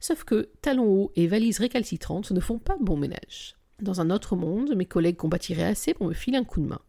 Sauf 0.00 0.24
que 0.24 0.50
talons 0.60 0.88
hauts 0.88 1.12
et 1.16 1.26
valises 1.26 1.58
récalcitrantes 1.58 2.32
ne 2.32 2.40
font 2.40 2.58
pas 2.58 2.76
bon 2.80 2.96
ménage. 2.96 3.56
Dans 3.80 4.00
un 4.00 4.10
autre 4.10 4.36
monde, 4.36 4.74
mes 4.74 4.86
collègues 4.86 5.16
combattiraient 5.16 5.64
assez 5.64 5.94
pour 5.94 6.06
me 6.06 6.14
filer 6.14 6.38
un 6.38 6.44
coup 6.44 6.60
de 6.60 6.66
main. 6.66 6.80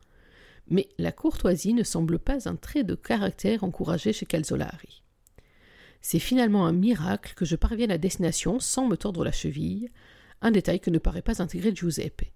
Mais 0.69 0.89
la 0.97 1.11
courtoisie 1.11 1.73
ne 1.73 1.83
semble 1.83 2.19
pas 2.19 2.49
un 2.49 2.55
trait 2.55 2.83
de 2.83 2.95
caractère 2.95 3.63
encouragé 3.63 4.13
chez 4.13 4.25
Calzolari. 4.25 5.03
C'est 6.01 6.19
finalement 6.19 6.65
un 6.65 6.73
miracle 6.73 7.33
que 7.35 7.45
je 7.45 7.55
parvienne 7.55 7.91
à 7.91 7.97
destination 7.97 8.59
sans 8.59 8.87
me 8.87 8.97
tordre 8.97 9.23
la 9.23 9.31
cheville, 9.31 9.89
un 10.41 10.51
détail 10.51 10.79
que 10.79 10.89
ne 10.89 10.99
paraît 10.99 11.21
pas 11.21 11.41
intégrer 11.41 11.73
Giuseppe. 11.73 12.31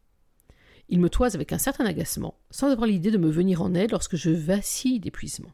Il 0.89 0.99
me 0.99 1.09
toise 1.09 1.35
avec 1.35 1.53
un 1.53 1.57
certain 1.57 1.85
agacement, 1.85 2.37
sans 2.49 2.69
avoir 2.69 2.87
l'idée 2.87 3.11
de 3.11 3.17
me 3.17 3.29
venir 3.29 3.61
en 3.61 3.73
aide 3.75 3.91
lorsque 3.91 4.15
je 4.15 4.29
vacille 4.29 4.99
d'épuisement. 4.99 5.51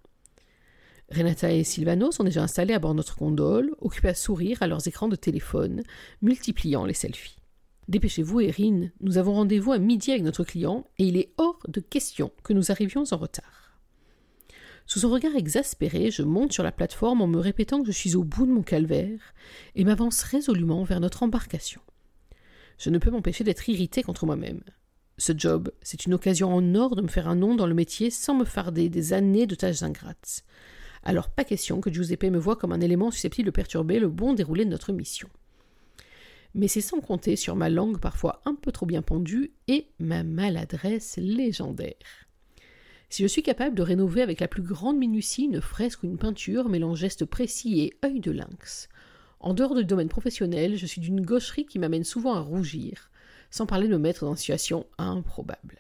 Renata 1.12 1.52
et 1.52 1.64
Silvano 1.64 2.12
sont 2.12 2.24
déjà 2.24 2.42
installés 2.42 2.74
à 2.74 2.80
bord 2.80 2.92
de 2.92 2.98
notre 2.98 3.18
gondole, 3.18 3.74
occupés 3.80 4.10
à 4.10 4.14
sourire 4.14 4.62
à 4.62 4.68
leurs 4.68 4.88
écrans 4.88 5.08
de 5.08 5.16
téléphone, 5.16 5.84
multipliant 6.22 6.86
les 6.86 6.94
selfies. 6.94 7.37
Dépêchez-vous, 7.88 8.42
Erin, 8.42 8.90
nous 9.00 9.18
avons 9.18 9.34
rendez-vous 9.34 9.72
à 9.72 9.78
midi 9.78 10.12
avec 10.12 10.24
notre 10.24 10.44
client 10.44 10.86
et 10.98 11.06
il 11.06 11.16
est 11.16 11.32
hors 11.38 11.60
de 11.70 11.80
question 11.80 12.34
que 12.44 12.52
nous 12.52 12.70
arrivions 12.70 13.06
en 13.12 13.18
retard. 13.18 13.80
Sous 14.86 15.00
son 15.00 15.10
regard 15.10 15.36
exaspéré, 15.38 16.12
je 16.12 16.22
monte 16.22 16.52
sur 16.52 16.64
la 16.64 16.74
plateforme 16.74 17.22
en 17.22 17.28
me 17.28 17.40
répétant 17.40 17.82
que 17.82 17.88
je 17.88 17.98
suis 17.98 18.16
au 18.18 18.26
bout 18.26 18.46
de 18.46 18.52
mon 18.52 18.62
calvaire 18.62 19.34
et 19.76 19.86
m'avance 19.86 20.22
résolument 20.24 20.84
vers 20.84 21.00
notre 21.00 21.24
embarcation. 21.24 21.80
Je 22.78 22.90
ne 22.90 22.98
peux 22.98 23.10
m'empêcher 23.10 23.46
d'être 23.46 23.70
irrité 23.70 24.04
contre 24.04 24.26
moi-même. 24.26 24.64
Ce 25.18 25.32
job, 25.36 25.72
c'est 25.82 26.06
une 26.06 26.14
occasion 26.14 26.54
en 26.54 26.76
or 26.76 26.96
de 26.96 27.02
me 27.02 27.08
faire 27.08 27.30
un 27.30 27.36
nom 27.36 27.56
dans 27.56 27.68
le 27.68 27.74
métier 27.74 28.10
sans 28.10 28.36
me 28.36 28.46
farder 28.46 28.90
des 28.90 29.14
années 29.14 29.48
de 29.48 29.56
tâches 29.56 29.84
ingrates. 29.84 30.44
Alors 31.04 31.30
pas 31.30 31.46
question 31.46 31.80
que 31.80 31.92
Giuseppe 31.92 32.26
me 32.26 32.38
voie 32.38 32.58
comme 32.58 32.74
un 32.74 32.82
élément 32.82 33.12
susceptible 33.12 33.46
de 33.46 33.52
perturber 33.52 34.00
le 34.00 34.10
bon 34.10 34.34
déroulé 34.34 34.66
de 34.66 34.70
notre 34.70 34.92
mission 34.92 35.30
mais 36.58 36.68
c'est 36.68 36.82
sans 36.82 37.00
compter 37.00 37.36
sur 37.36 37.56
ma 37.56 37.70
langue 37.70 38.00
parfois 38.00 38.42
un 38.46 38.56
peu 38.56 38.72
trop 38.72 38.88
bien 38.88 39.04
pendue 39.04 39.52
et 39.68 39.88
ma 40.00 40.24
maladresse 40.24 41.18
légendaire. 41.18 41.94
Si 43.10 43.22
je 43.22 43.28
suis 43.28 43.44
capable 43.44 43.76
de 43.76 43.84
rénover 43.84 44.24
avec 44.24 44.42
la 44.42 44.48
plus 44.48 44.64
grande 44.64 44.98
minutie 44.98 45.46
une 45.46 45.62
fresque 45.62 46.02
ou 46.04 46.08
une 46.08 46.18
peinture 46.18 46.68
mêlant 46.68 46.96
gestes 46.96 47.26
précis 47.26 47.82
et 47.82 47.94
œil 48.04 48.20
de 48.20 48.32
lynx, 48.32 48.90
en 49.40 49.54
dehors 49.54 49.76
du 49.76 49.86
domaine 49.86 50.10
professionnel, 50.10 50.78
je 50.78 50.88
suis 50.88 51.00
d'une 51.00 51.24
gaucherie 51.24 51.68
qui 51.68 51.78
m'amène 51.78 52.04
souvent 52.04 52.34
à 52.34 52.40
rougir, 52.40 53.12
sans 53.52 53.68
parler 53.68 53.88
de 53.88 53.94
me 53.94 54.00
mettre 54.00 54.26
dans 54.26 54.32
une 54.32 54.38
situation 54.38 54.88
improbable. 54.98 55.78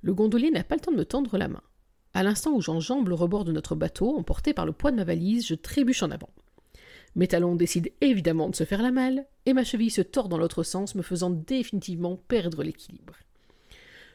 Le 0.00 0.14
gondolier 0.14 0.50
n'a 0.50 0.64
pas 0.64 0.76
le 0.76 0.80
temps 0.80 0.90
de 0.90 0.96
me 0.96 1.04
tendre 1.04 1.36
la 1.36 1.48
main. 1.48 1.62
À 2.14 2.22
l'instant 2.22 2.52
où 2.52 2.62
j'enjambe 2.62 3.10
le 3.10 3.14
rebord 3.14 3.44
de 3.44 3.52
notre 3.52 3.74
bateau, 3.74 4.16
emporté 4.16 4.54
par 4.54 4.64
le 4.64 4.72
poids 4.72 4.90
de 4.90 4.96
ma 4.96 5.04
valise, 5.04 5.46
je 5.46 5.54
trébuche 5.54 6.02
en 6.02 6.10
avant. 6.10 6.30
Mes 7.16 7.28
talons 7.28 7.56
décident 7.56 7.90
évidemment 8.02 8.50
de 8.50 8.54
se 8.54 8.64
faire 8.64 8.82
la 8.82 8.92
malle, 8.92 9.26
et 9.46 9.54
ma 9.54 9.64
cheville 9.64 9.90
se 9.90 10.02
tord 10.02 10.28
dans 10.28 10.36
l'autre 10.36 10.62
sens, 10.62 10.94
me 10.94 11.02
faisant 11.02 11.30
définitivement 11.30 12.16
perdre 12.28 12.62
l'équilibre. 12.62 13.14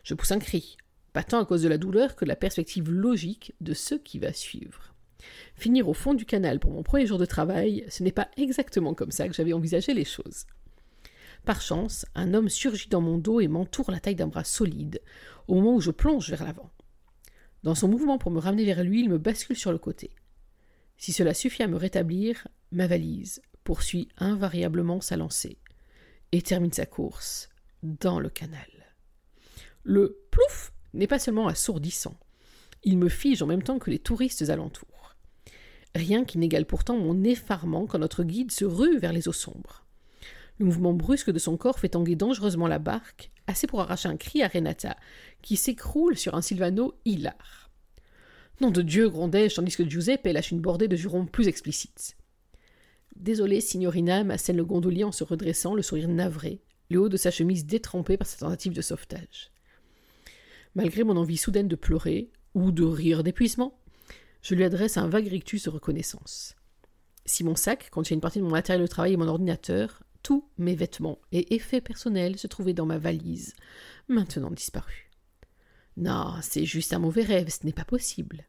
Je 0.04 0.14
pousse 0.14 0.32
un 0.32 0.40
cri, 0.40 0.78
pas 1.12 1.24
tant 1.24 1.42
à 1.42 1.46
cause 1.46 1.64
de 1.64 1.68
la 1.68 1.80
douleur 1.80 2.16
que 2.16 2.26
de 2.26 2.30
la 2.30 2.36
perspective 2.36 2.92
logique 2.92 3.54
de 3.60 3.74
ce 3.74 3.96
qui 3.96 4.20
va 4.20 4.34
suivre. 4.34 4.94
Finir 5.56 5.90
au 5.90 5.94
fond 5.94 6.14
du 6.14 6.26
canal 6.26 6.60
pour 6.60 6.72
mon 6.72 6.84
premier 6.84 7.08
jour 7.08 7.18
de 7.18 7.26
travail, 7.26 7.86
ce 7.90 8.04
n'est 8.04 8.12
pas 8.12 8.30
exactement 8.38 8.94
comme 8.94 9.12
ça 9.12 9.28
que 9.28 9.34
j'avais 9.34 9.54
envisagé 9.54 9.96
les 9.96 10.06
choses. 10.06 10.46
Par 11.44 11.60
chance, 11.60 12.06
un 12.14 12.36
homme 12.36 12.50
surgit 12.50 12.90
dans 12.90 13.02
mon 13.02 13.18
dos 13.18 13.40
et 13.40 13.48
m'entoure 13.48 13.90
la 13.90 14.00
taille 14.00 14.16
d'un 14.16 14.28
bras 14.28 14.44
solide, 14.44 15.02
au 15.48 15.56
moment 15.56 15.76
où 15.76 15.82
je 15.82 15.90
plonge 15.90 16.30
vers 16.30 16.44
l'avant. 16.44 16.70
Dans 17.64 17.76
son 17.76 17.88
mouvement 17.88 18.20
pour 18.20 18.30
me 18.30 18.40
ramener 18.40 18.66
vers 18.66 18.84
lui, 18.84 19.02
il 19.02 19.10
me 19.10 19.18
bascule 19.18 19.56
sur 19.56 19.72
le 19.72 19.80
côté. 19.80 20.12
Si 20.98 21.14
cela 21.14 21.34
suffit 21.34 21.64
à 21.64 21.68
me 21.68 21.78
rétablir, 21.78 22.48
ma 22.72 22.88
valise 22.88 23.42
poursuit 23.64 24.08
invariablement 24.18 25.02
sa 25.02 25.18
lancée 25.18 25.58
et 26.32 26.42
termine 26.42 26.74
sa 26.74 26.86
course 26.86 27.50
dans 27.84 28.20
le 28.20 28.30
canal. 28.30 28.68
Le 29.84 30.18
plouf 30.32 30.74
n'est 30.94 31.08
pas 31.08 31.20
seulement 31.20 31.48
assourdissant, 31.48 32.18
il 32.84 32.98
me 32.98 33.10
fige 33.10 33.42
en 33.42 33.48
même 33.48 33.64
temps 33.64 33.80
que 33.80 33.92
les 33.92 34.00
touristes 34.00 34.50
alentours. 34.50 35.16
Rien 35.94 36.26
qui 36.26 36.38
n'égale 36.38 36.66
pourtant 36.66 36.98
mon 36.98 37.24
effarement 37.24 37.86
quand 37.86 38.00
notre 38.00 38.24
guide 38.24 38.52
se 38.52 38.66
rue 38.66 38.98
vers 38.98 39.14
les 39.14 39.28
eaux 39.28 39.34
sombres. 39.34 39.86
Le 40.58 40.66
mouvement 40.66 40.94
brusque 40.94 41.32
de 41.32 41.40
son 41.40 41.58
corps 41.58 41.80
fait 41.80 41.90
tanguer 41.90 42.16
dangereusement 42.16 42.68
la 42.68 42.80
barque, 42.80 43.32
assez 43.48 43.68
pour 43.68 43.82
arracher 43.82 44.10
un 44.10 44.18
cri 44.18 44.42
à 44.42 44.48
Renata, 44.48 44.96
qui 45.42 45.58
s'écroule 45.58 46.18
sur 46.18 46.36
un 46.36 46.42
Silvano 46.42 46.94
hilar. 47.06 47.70
Nom 48.62 48.72
de 48.72 48.82
Dieu, 48.82 49.10
grondai-je, 49.10 49.56
tandis 49.56 49.76
que 49.76 49.88
Giuseppe 49.88 50.28
lâche 50.28 50.52
une 50.52 50.62
bordée 50.62 50.88
de 50.88 50.96
jurons 50.96 51.26
plus 51.26 51.48
explicites. 51.48 52.16
Désolé, 53.22 53.62
signorina, 53.62 54.24
m'assène 54.24 54.58
le 54.58 54.66
gondolier 54.66 55.04
en 55.04 55.12
se 55.12 55.24
redressant, 55.24 55.76
le 55.76 55.84
sourire 55.84 56.08
navré, 56.08 56.60
le 56.90 57.00
haut 57.00 57.10
de 57.10 57.18
sa 57.18 57.30
chemise 57.30 57.68
détrempé 57.68 58.18
par 58.18 58.26
sa 58.26 58.38
tentative 58.38 58.74
de 58.74 58.82
sauvetage. 58.82 59.52
Malgré 60.74 61.04
mon 61.04 61.16
envie 61.16 61.38
soudaine 61.38 61.68
de 61.68 61.76
pleurer, 61.76 62.32
ou 62.56 62.72
de 62.72 62.84
rire 62.84 63.24
d'épuisement, 63.24 63.80
je 64.42 64.56
lui 64.56 64.64
adresse 64.64 64.98
un 64.98 65.08
vague 65.08 65.28
rictus 65.28 65.64
de 65.64 65.70
reconnaissance. 65.70 66.56
Si 67.26 67.44
mon 67.44 67.56
sac 67.56 67.92
contient 67.92 68.16
une 68.16 68.22
partie 68.22 68.40
de 68.40 68.44
mon 68.44 68.50
matériel 68.50 68.82
de 68.82 68.88
travail 68.88 69.14
et 69.14 69.18
mon 69.18 69.28
ordinateur, 69.28 70.02
tous 70.24 70.50
mes 70.58 70.74
vêtements 70.74 71.20
et 71.32 71.54
effets 71.54 71.80
personnels 71.80 72.40
se 72.40 72.48
trouvaient 72.48 72.74
dans 72.74 72.88
ma 72.88 72.98
valise, 72.98 73.54
maintenant 74.08 74.50
disparus. 74.50 75.06
Non, 75.96 76.34
c'est 76.42 76.66
juste 76.66 76.92
un 76.92 77.00
mauvais 77.00 77.24
rêve, 77.24 77.50
ce 77.50 77.68
n'est 77.68 77.72
pas 77.72 77.86
possible 77.86 78.48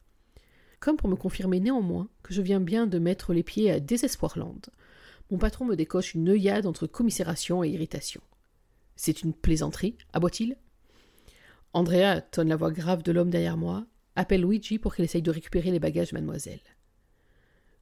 comme 0.82 0.96
pour 0.96 1.08
me 1.08 1.14
confirmer 1.14 1.60
néanmoins 1.60 2.08
que 2.24 2.34
je 2.34 2.42
viens 2.42 2.58
bien 2.58 2.88
de 2.88 2.98
mettre 2.98 3.32
les 3.32 3.44
pieds 3.44 3.70
à 3.70 3.78
Désespoirland. 3.78 4.60
Mon 5.30 5.38
patron 5.38 5.64
me 5.64 5.76
décoche 5.76 6.14
une 6.14 6.28
œillade 6.28 6.66
entre 6.66 6.88
commisération 6.88 7.62
et 7.62 7.70
irritation. 7.70 8.20
C'est 8.96 9.22
une 9.22 9.32
plaisanterie, 9.32 9.96
aboie-t-il? 10.12 10.56
Andrea, 11.72 12.20
tonne 12.20 12.48
la 12.48 12.56
voix 12.56 12.72
grave 12.72 13.04
de 13.04 13.12
l'homme 13.12 13.30
derrière 13.30 13.56
moi, 13.56 13.86
appelle 14.16 14.42
Luigi 14.42 14.80
pour 14.80 14.96
qu'il 14.96 15.04
essaye 15.04 15.22
de 15.22 15.30
récupérer 15.30 15.70
les 15.70 15.78
bagages 15.78 16.10
de 16.10 16.16
mademoiselle. 16.16 16.60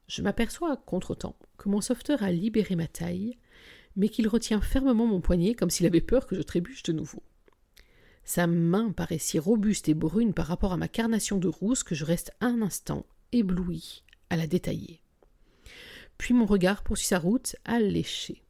Je 0.07 0.21
m'aperçois 0.21 0.77
contre-temps 0.77 1.37
que 1.57 1.71
mon 1.71 1.81
sauveteur 1.81 2.23
a 2.23 2.31
libéré 2.31 2.77
ma 2.77 2.87
taille, 2.87 3.39
mais 3.97 4.11
qu'il 4.11 4.29
retient 4.29 4.61
fermement 4.61 5.07
mon 5.07 5.23
poignet 5.23 5.55
comme 5.55 5.71
s'il 5.71 5.87
avait 5.87 6.03
peur 6.03 6.27
que 6.27 6.37
je 6.37 6.43
trébuche 6.43 6.83
de 6.83 6.93
nouveau. 6.93 7.23
Sa 8.25 8.47
main 8.47 8.93
paraît 8.93 9.19
si 9.19 9.39
robuste 9.39 9.89
et 9.89 9.95
brune 9.95 10.35
par 10.35 10.47
rapport 10.47 10.73
à 10.73 10.77
ma 10.77 10.89
carnation 10.89 11.39
de 11.39 11.49
rousse 11.49 11.83
que 11.83 11.95
je 11.95 12.05
reste 12.05 12.33
un 12.41 12.63
instant 12.63 13.07
ébloui 13.33 14.05
à 14.29 14.37
la 14.37 14.47
détailler. 14.47 15.03
Puis 16.19 16.35
mon 16.35 16.47
regard 16.47 16.83
poursuit 16.83 17.07
sa 17.07 17.19
route 17.19 17.57
alléché. 17.65 18.43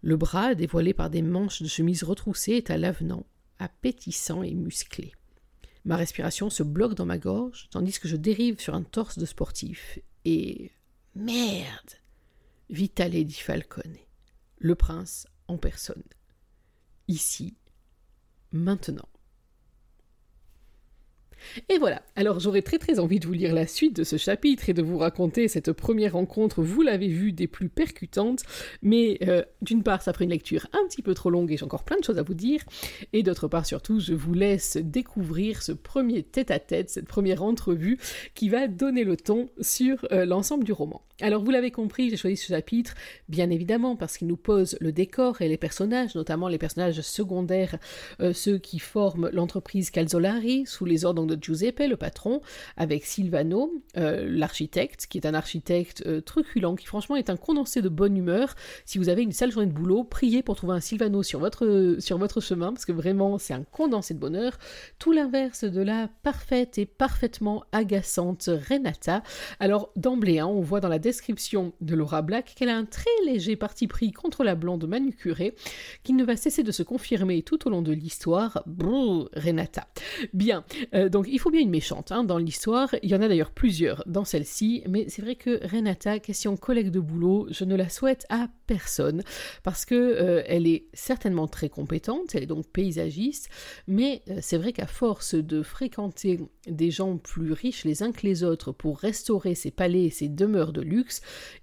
Le 0.00 0.16
bras, 0.16 0.54
dévoilé 0.54 0.94
par 0.94 1.10
des 1.10 1.22
manches 1.22 1.62
de 1.62 1.68
chemise 1.68 2.04
retroussées, 2.04 2.52
est 2.52 2.70
à 2.70 2.76
l'avenant, 2.76 3.26
appétissant 3.58 4.42
et 4.42 4.54
musclé. 4.54 5.12
Ma 5.84 5.96
respiration 5.96 6.50
se 6.50 6.62
bloque 6.62 6.94
dans 6.94 7.06
ma 7.06 7.18
gorge, 7.18 7.68
tandis 7.70 7.98
que 7.98 8.08
je 8.08 8.16
dérive 8.16 8.60
sur 8.60 8.74
un 8.74 8.82
torse 8.82 9.18
de 9.18 9.26
sportif. 9.26 9.98
Et. 10.24 10.70
Merde 11.14 11.92
Vitale 12.70 13.30
Falcone, 13.30 13.96
le 14.58 14.74
prince 14.74 15.26
en 15.48 15.58
personne. 15.58 16.02
Ici, 17.08 17.56
maintenant. 18.54 19.08
Et 21.68 21.78
voilà, 21.78 22.02
alors 22.16 22.40
j'aurais 22.40 22.62
très 22.62 22.78
très 22.78 22.98
envie 22.98 23.20
de 23.20 23.26
vous 23.26 23.32
lire 23.32 23.54
la 23.54 23.66
suite 23.66 23.96
de 23.96 24.04
ce 24.04 24.16
chapitre 24.16 24.68
et 24.68 24.74
de 24.74 24.82
vous 24.82 24.98
raconter 24.98 25.46
cette 25.48 25.72
première 25.72 26.14
rencontre, 26.14 26.62
vous 26.62 26.82
l'avez 26.82 27.08
vu, 27.08 27.32
des 27.32 27.46
plus 27.46 27.68
percutantes, 27.68 28.42
mais 28.82 29.18
euh, 29.22 29.42
d'une 29.62 29.82
part 29.82 30.02
ça 30.02 30.12
ferait 30.12 30.24
une 30.24 30.30
lecture 30.30 30.66
un 30.72 30.86
petit 30.88 31.02
peu 31.02 31.14
trop 31.14 31.30
longue 31.30 31.52
et 31.52 31.56
j'ai 31.56 31.64
encore 31.64 31.84
plein 31.84 31.98
de 31.98 32.04
choses 32.04 32.18
à 32.18 32.22
vous 32.22 32.34
dire, 32.34 32.62
et 33.12 33.22
d'autre 33.22 33.48
part 33.48 33.66
surtout 33.66 34.00
je 34.00 34.14
vous 34.14 34.34
laisse 34.34 34.76
découvrir 34.78 35.62
ce 35.62 35.72
premier 35.72 36.22
tête-à-tête, 36.22 36.90
cette 36.90 37.08
première 37.08 37.42
entrevue 37.42 37.98
qui 38.34 38.48
va 38.48 38.66
donner 38.66 39.04
le 39.04 39.16
ton 39.16 39.50
sur 39.60 40.06
euh, 40.12 40.24
l'ensemble 40.24 40.64
du 40.64 40.72
roman. 40.72 41.02
Alors 41.20 41.44
vous 41.44 41.52
l'avez 41.52 41.70
compris, 41.70 42.10
j'ai 42.10 42.16
choisi 42.16 42.36
ce 42.36 42.48
chapitre, 42.48 42.94
bien 43.28 43.48
évidemment, 43.48 43.94
parce 43.94 44.18
qu'il 44.18 44.26
nous 44.26 44.36
pose 44.36 44.76
le 44.80 44.90
décor 44.90 45.42
et 45.42 45.48
les 45.48 45.56
personnages, 45.56 46.16
notamment 46.16 46.48
les 46.48 46.58
personnages 46.58 47.00
secondaires, 47.02 47.78
euh, 48.20 48.32
ceux 48.32 48.58
qui 48.58 48.80
forment 48.80 49.30
l'entreprise 49.32 49.90
Calzolari, 49.90 50.66
sous 50.66 50.84
les 50.84 51.04
ordres 51.04 51.24
de 51.24 51.38
Giuseppe, 51.40 51.84
le 51.88 51.96
patron, 51.96 52.40
avec 52.76 53.04
Silvano, 53.04 53.72
euh, 53.96 54.26
l'architecte, 54.28 55.06
qui 55.06 55.18
est 55.18 55.26
un 55.26 55.34
architecte 55.34 56.02
euh, 56.04 56.20
truculent, 56.20 56.74
qui 56.74 56.86
franchement 56.86 57.14
est 57.14 57.30
un 57.30 57.36
condensé 57.36 57.80
de 57.80 57.88
bonne 57.88 58.16
humeur. 58.16 58.56
Si 58.84 58.98
vous 58.98 59.08
avez 59.08 59.22
une 59.22 59.30
sale 59.30 59.52
journée 59.52 59.68
de 59.68 59.72
boulot, 59.72 60.02
priez 60.02 60.42
pour 60.42 60.56
trouver 60.56 60.74
un 60.74 60.80
Silvano 60.80 61.22
sur 61.22 61.38
votre, 61.38 61.94
sur 62.00 62.18
votre 62.18 62.40
chemin, 62.40 62.72
parce 62.72 62.86
que 62.86 62.92
vraiment 62.92 63.38
c'est 63.38 63.54
un 63.54 63.62
condensé 63.62 64.14
de 64.14 64.18
bonheur. 64.18 64.58
Tout 64.98 65.12
l'inverse 65.12 65.62
de 65.62 65.80
la 65.80 66.08
parfaite 66.24 66.76
et 66.76 66.86
parfaitement 66.86 67.62
agaçante 67.70 68.50
Renata. 68.68 69.22
Alors 69.60 69.92
d'emblée, 69.94 70.40
hein, 70.40 70.48
on 70.48 70.60
voit 70.60 70.80
dans 70.80 70.88
la 70.88 70.98
description 71.04 71.74
de 71.82 71.94
Laura 71.94 72.22
Black 72.22 72.54
qu'elle 72.56 72.70
a 72.70 72.76
un 72.76 72.86
très 72.86 73.10
léger 73.26 73.56
parti 73.56 73.86
pris 73.86 74.10
contre 74.10 74.42
la 74.42 74.54
blonde 74.54 74.86
manucurée, 74.88 75.54
qui 76.02 76.14
ne 76.14 76.24
va 76.24 76.36
cesser 76.36 76.62
de 76.62 76.72
se 76.72 76.82
confirmer 76.82 77.42
tout 77.42 77.68
au 77.68 77.70
long 77.70 77.82
de 77.82 77.92
l'histoire. 77.92 78.62
Brrr, 78.66 79.28
Renata. 79.34 79.86
Bien, 80.32 80.64
euh, 80.94 81.10
donc 81.10 81.26
il 81.28 81.38
faut 81.38 81.50
bien 81.50 81.60
une 81.60 81.70
méchante 81.70 82.10
hein, 82.10 82.24
dans 82.24 82.38
l'histoire. 82.38 82.88
Il 83.02 83.10
y 83.10 83.14
en 83.14 83.20
a 83.20 83.28
d'ailleurs 83.28 83.50
plusieurs 83.50 84.02
dans 84.06 84.24
celle-ci, 84.24 84.82
mais 84.88 85.04
c'est 85.08 85.20
vrai 85.20 85.36
que 85.36 85.60
Renata, 85.66 86.18
question 86.18 86.56
collègue 86.56 86.90
de 86.90 87.00
boulot, 87.00 87.48
je 87.50 87.64
ne 87.64 87.76
la 87.76 87.90
souhaite 87.90 88.24
à 88.30 88.48
personne 88.66 89.22
parce 89.62 89.84
que 89.84 89.94
euh, 89.94 90.42
elle 90.46 90.66
est 90.66 90.86
certainement 90.94 91.46
très 91.48 91.68
compétente, 91.68 92.34
elle 92.34 92.44
est 92.44 92.46
donc 92.46 92.66
paysagiste, 92.66 93.50
mais 93.86 94.22
euh, 94.30 94.38
c'est 94.40 94.56
vrai 94.56 94.72
qu'à 94.72 94.86
force 94.86 95.34
de 95.34 95.62
fréquenter 95.62 96.40
des 96.66 96.90
gens 96.90 97.18
plus 97.18 97.52
riches 97.52 97.84
les 97.84 98.02
uns 98.02 98.12
que 98.12 98.26
les 98.26 98.42
autres 98.42 98.72
pour 98.72 98.98
restaurer 98.98 99.54
ses 99.54 99.70
palais 99.70 100.04
et 100.04 100.10
ses 100.10 100.28
demeures 100.28 100.72
de 100.72 100.80
luxe, 100.80 100.93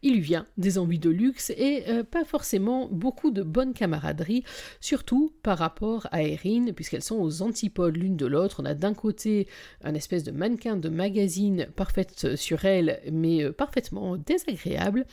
il 0.01 0.13
lui 0.15 0.21
vient 0.21 0.47
des 0.57 0.77
envies 0.77 1.00
de 1.00 1.09
luxe 1.09 1.51
et 1.51 1.83
euh, 1.88 2.03
pas 2.03 2.25
forcément 2.25 2.88
beaucoup 2.91 3.31
de 3.31 3.43
bonne 3.43 3.73
camaraderie, 3.73 4.43
surtout 4.79 5.33
par 5.43 5.57
rapport 5.57 6.07
à 6.11 6.23
Erin, 6.23 6.73
puisqu'elles 6.73 7.03
sont 7.03 7.19
aux 7.19 7.41
antipodes 7.41 7.97
l'une 7.97 8.17
de 8.17 8.25
l'autre. 8.25 8.61
On 8.61 8.65
a 8.65 8.73
d'un 8.73 8.93
côté 8.93 9.47
un 9.83 9.93
espèce 9.93 10.23
de 10.23 10.31
mannequin 10.31 10.77
de 10.77 10.89
magazine 10.89 11.67
parfaite 11.75 12.35
sur 12.35 12.65
elle, 12.65 13.01
mais 13.11 13.43
euh, 13.43 13.51
parfaitement 13.51 14.17
désagréable, 14.17 15.05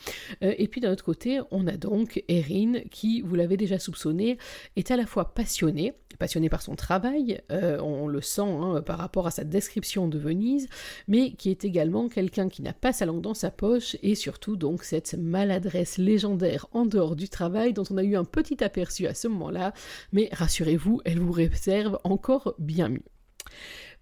euh, 0.43 0.53
et 0.57 0.67
puis 0.67 0.81
d'un 0.81 0.91
autre 0.91 1.03
côté, 1.03 1.39
on 1.51 1.67
a 1.67 1.77
donc 1.77 2.23
Erin 2.27 2.81
qui, 2.91 3.21
vous 3.21 3.35
l'avez 3.35 3.57
déjà 3.57 3.79
soupçonné, 3.79 4.37
est 4.75 4.91
à 4.91 4.97
la 4.97 5.05
fois 5.05 5.33
passionnée, 5.33 5.93
passionnée 6.17 6.49
par 6.49 6.61
son 6.61 6.75
travail, 6.75 7.41
on 7.49 8.07
le 8.07 8.21
sent 8.21 8.41
hein, 8.41 8.81
par 8.81 8.97
rapport 8.97 9.27
à 9.27 9.31
sa 9.31 9.43
description 9.43 10.07
de 10.07 10.17
Venise, 10.17 10.67
mais 11.07 11.31
qui 11.31 11.49
est 11.49 11.65
également 11.65 12.09
quelqu'un 12.09 12.49
qui 12.49 12.61
n'a 12.61 12.73
pas 12.73 12.93
sa 12.93 13.05
langue 13.05 13.21
dans 13.21 13.33
sa 13.33 13.51
poche 13.51 13.95
et 14.01 14.15
surtout 14.15 14.55
donc 14.55 14.83
cette 14.83 15.13
maladresse 15.13 15.97
légendaire 15.97 16.67
en 16.71 16.85
dehors 16.85 17.15
du 17.15 17.29
travail 17.29 17.73
dont 17.73 17.83
on 17.89 17.97
a 17.97 18.03
eu 18.03 18.15
un 18.15 18.25
petit 18.25 18.63
aperçu 18.63 19.07
à 19.07 19.13
ce 19.13 19.27
moment-là, 19.27 19.73
mais 20.11 20.29
rassurez-vous, 20.31 21.01
elle 21.05 21.19
vous 21.19 21.31
réserve 21.31 21.99
encore 22.03 22.55
bien 22.57 22.89
mieux. 22.89 23.03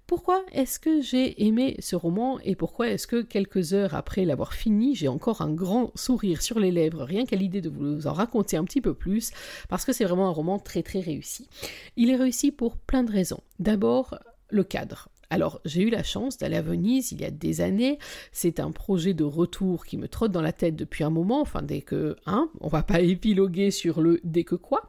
Pourquoi 0.07 0.41
est-ce 0.53 0.79
que 0.79 1.01
j'ai 1.01 1.45
aimé 1.45 1.75
ce 1.79 1.97
roman 1.97 2.39
et 2.39 2.55
pourquoi 2.55 2.87
est-ce 2.87 3.07
que 3.07 3.21
quelques 3.21 3.73
heures 3.73 3.93
après 3.93 4.23
l'avoir 4.23 4.53
fini, 4.53 4.95
j'ai 4.95 5.09
encore 5.09 5.41
un 5.41 5.53
grand 5.53 5.91
sourire 5.95 6.41
sur 6.41 6.59
les 6.59 6.71
lèvres 6.71 7.03
rien 7.03 7.25
qu'à 7.25 7.35
l'idée 7.35 7.59
de 7.59 7.67
vous 7.67 8.07
en 8.07 8.13
raconter 8.13 8.55
un 8.55 8.63
petit 8.63 8.79
peu 8.79 8.93
plus 8.93 9.31
Parce 9.67 9.83
que 9.83 9.91
c'est 9.91 10.05
vraiment 10.05 10.29
un 10.29 10.31
roman 10.31 10.59
très 10.59 10.81
très 10.81 11.01
réussi. 11.01 11.49
Il 11.97 12.09
est 12.09 12.15
réussi 12.15 12.53
pour 12.53 12.77
plein 12.77 13.03
de 13.03 13.11
raisons. 13.11 13.41
D'abord, 13.59 14.17
le 14.49 14.63
cadre. 14.63 15.09
Alors, 15.29 15.59
j'ai 15.65 15.81
eu 15.81 15.89
la 15.89 16.03
chance 16.03 16.37
d'aller 16.37 16.55
à 16.55 16.61
Venise 16.61 17.11
il 17.11 17.19
y 17.19 17.25
a 17.25 17.31
des 17.31 17.59
années. 17.59 17.99
C'est 18.31 18.59
un 18.59 18.71
projet 18.71 19.13
de 19.13 19.25
retour 19.25 19.85
qui 19.85 19.97
me 19.97 20.07
trotte 20.07 20.31
dans 20.31 20.41
la 20.41 20.53
tête 20.53 20.75
depuis 20.75 21.03
un 21.03 21.09
moment. 21.09 21.41
Enfin, 21.41 21.61
dès 21.61 21.81
que, 21.81 22.15
hein, 22.25 22.49
on 22.61 22.69
va 22.69 22.81
pas 22.81 23.01
épiloguer 23.01 23.71
sur 23.71 23.99
le 23.99 24.21
dès 24.23 24.45
que 24.45 24.55
quoi. 24.55 24.87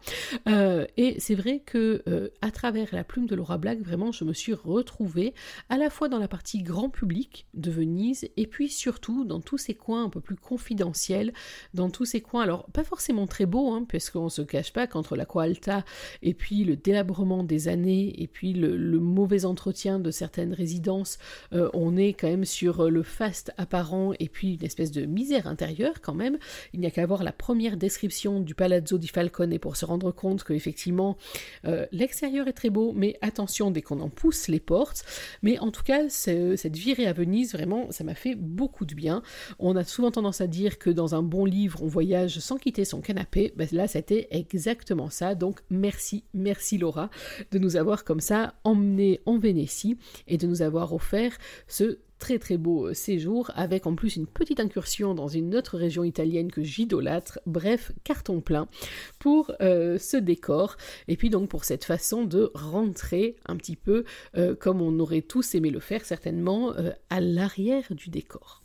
Euh, 0.49 0.87
et 0.97 1.19
c'est 1.19 1.35
vrai 1.35 1.61
que 1.67 2.03
euh, 2.09 2.29
à 2.41 2.53
travers 2.53 2.89
la 2.93 3.03
plume 3.03 3.27
de 3.27 3.35
Laura 3.35 3.59
Black, 3.59 3.81
vraiment, 3.81 4.13
je 4.13 4.25
me 4.25 4.33
suis 4.33 4.55
retrouvée 4.55 5.35
à 5.71 5.77
la 5.77 5.91
fois 5.91 6.09
dans 6.09 6.19
la 6.19 6.29
partie 6.29 6.63
grand 6.63 6.89
public 6.89 7.47
de 7.55 7.71
Venise 7.71 8.29
et 8.37 8.47
puis 8.47 8.69
surtout 8.69 9.25
dans 9.25 9.41
tous 9.41 9.59
ces 9.59 9.75
coins 9.75 10.05
un 10.05 10.11
peu 10.11 10.21
plus 10.21 10.37
confidentiels, 10.37 11.33
dans 11.75 11.91
tous 11.91 12.05
ces 12.05 12.21
coins, 12.21 12.43
alors 12.43 12.67
pas 12.67 12.85
forcément 12.85 13.27
très 13.27 13.47
beaux, 13.47 13.73
hein, 13.73 13.85
puisqu'on 13.89 14.29
se 14.29 14.43
cache 14.43 14.73
pas 14.73 14.87
qu'entre 14.87 15.17
la 15.17 15.27
Alta 15.39 15.85
et 16.23 16.35
puis 16.35 16.65
le 16.65 16.75
délabrement 16.75 17.45
des 17.45 17.69
années 17.69 18.21
et 18.21 18.27
puis 18.27 18.53
le 18.53 18.99
mauvais 18.99 19.45
entretien 19.45 20.01
de 20.01 20.11
certains 20.11 20.28
certaines 20.29 20.53
résidences, 20.53 21.17
euh, 21.55 21.71
on 21.73 21.97
est 21.97 22.13
quand 22.13 22.29
même 22.29 22.45
sur 22.45 22.85
euh, 22.85 22.91
le 22.91 23.03
faste 23.03 23.51
apparent 23.57 24.13
et 24.21 24.29
puis 24.29 24.57
une 24.57 24.65
espèce 24.65 24.93
de 24.93 25.07
misère 25.07 25.47
intérieure 25.47 26.03
quand 26.03 26.13
même. 26.13 26.37
Il 26.75 26.81
n'y 26.81 26.87
a 26.87 26.91
qu'à 26.91 27.07
voir 27.07 27.25
la 27.25 27.33
première 27.33 27.79
description 27.79 28.41
du 28.41 28.55
Palazzo 28.55 28.99
di 28.99 29.09
Falcone 29.09 29.59
pour 29.59 29.77
se 29.77 29.87
rendre 29.87 30.13
compte 30.13 30.45
que 30.45 30.53
effectivement 30.53 31.17
euh, 31.65 31.87
l'extérieur 31.93 32.47
est 32.47 32.53
très 32.53 32.69
beau, 32.69 32.93
mais 32.95 33.17
attention 33.23 33.71
dès 33.71 33.81
qu'on 33.81 34.01
en 34.01 34.11
pousse 34.11 34.49
les 34.49 34.61
portes. 34.61 35.03
Mais 35.43 35.59
en 35.61 35.71
tout 35.71 35.83
cas, 35.83 36.11
cette 36.11 36.77
virée 36.77 37.07
à 37.07 37.15
Venise, 37.15 37.55
vraiment, 37.55 37.91
ça 37.91 38.05
m'a 38.05 38.15
fait 38.15 38.35
beaucoup 38.35 38.85
de 38.85 38.95
bien. 38.95 39.23
On 39.59 39.77
a 39.77 39.85
souvent 39.85 40.11
tendance 40.11 40.43
à 40.43 40.47
dire 40.47 40.79
que 40.79 40.91
dans 40.91 41.15
un 41.15 41.23
bon 41.23 41.47
livre, 41.47 41.83
on 41.83 41.87
voyage 41.87 42.39
sans 42.41 42.59
quitter 42.59 42.85
son 42.85 43.01
canapé. 43.01 43.55
Ben 43.57 43.67
là, 43.73 43.89
c'était 43.89 44.29
exactement 44.31 45.09
ça. 45.09 45.35
Donc 45.35 45.61
merci, 45.71 46.25
merci 46.35 46.77
Laura 46.77 47.09
de 47.51 47.59
nous 47.59 47.77
avoir 47.77 48.05
comme 48.05 48.21
ça 48.21 48.53
emmenés 48.65 49.21
en 49.25 49.39
Vénétie 49.39 49.97
et 50.27 50.39
de 50.39 50.47
nous 50.47 50.63
avoir 50.63 50.93
offert 50.93 51.37
ce 51.67 51.99
très 52.19 52.39
très 52.39 52.57
beau 52.57 52.89
euh, 52.89 52.95
séjour 52.95 53.51
avec 53.55 53.87
en 53.87 53.95
plus 53.95 54.17
une 54.17 54.27
petite 54.27 54.61
incursion 54.61 55.15
dans 55.15 55.29
une 55.29 55.55
autre 55.55 55.79
région 55.79 56.05
italienne 56.05 56.51
que 56.51 56.63
j'idolâtre. 56.63 57.39
Bref, 57.47 57.93
carton 58.05 58.41
plein 58.41 58.69
pour 59.19 59.53
euh, 59.61 59.99
ce 59.99 60.17
décor 60.17 60.77
et 61.07 61.17
puis 61.17 61.31
donc 61.31 61.49
pour 61.49 61.65
cette 61.65 61.85
façon 61.85 62.25
de 62.25 62.51
rentrer 62.55 63.37
un 63.47 63.57
petit 63.57 63.77
peu 63.77 64.05
euh, 64.37 64.55
comme 64.55 64.83
on 64.83 64.99
aurait 64.99 65.23
tous 65.23 65.55
aimé 65.55 65.71
le 65.71 65.81
faire 65.81 66.05
certainement 66.05 66.75
à 67.11 67.21
l'arrière 67.21 67.85
du 67.91 68.11
décor. 68.11 68.63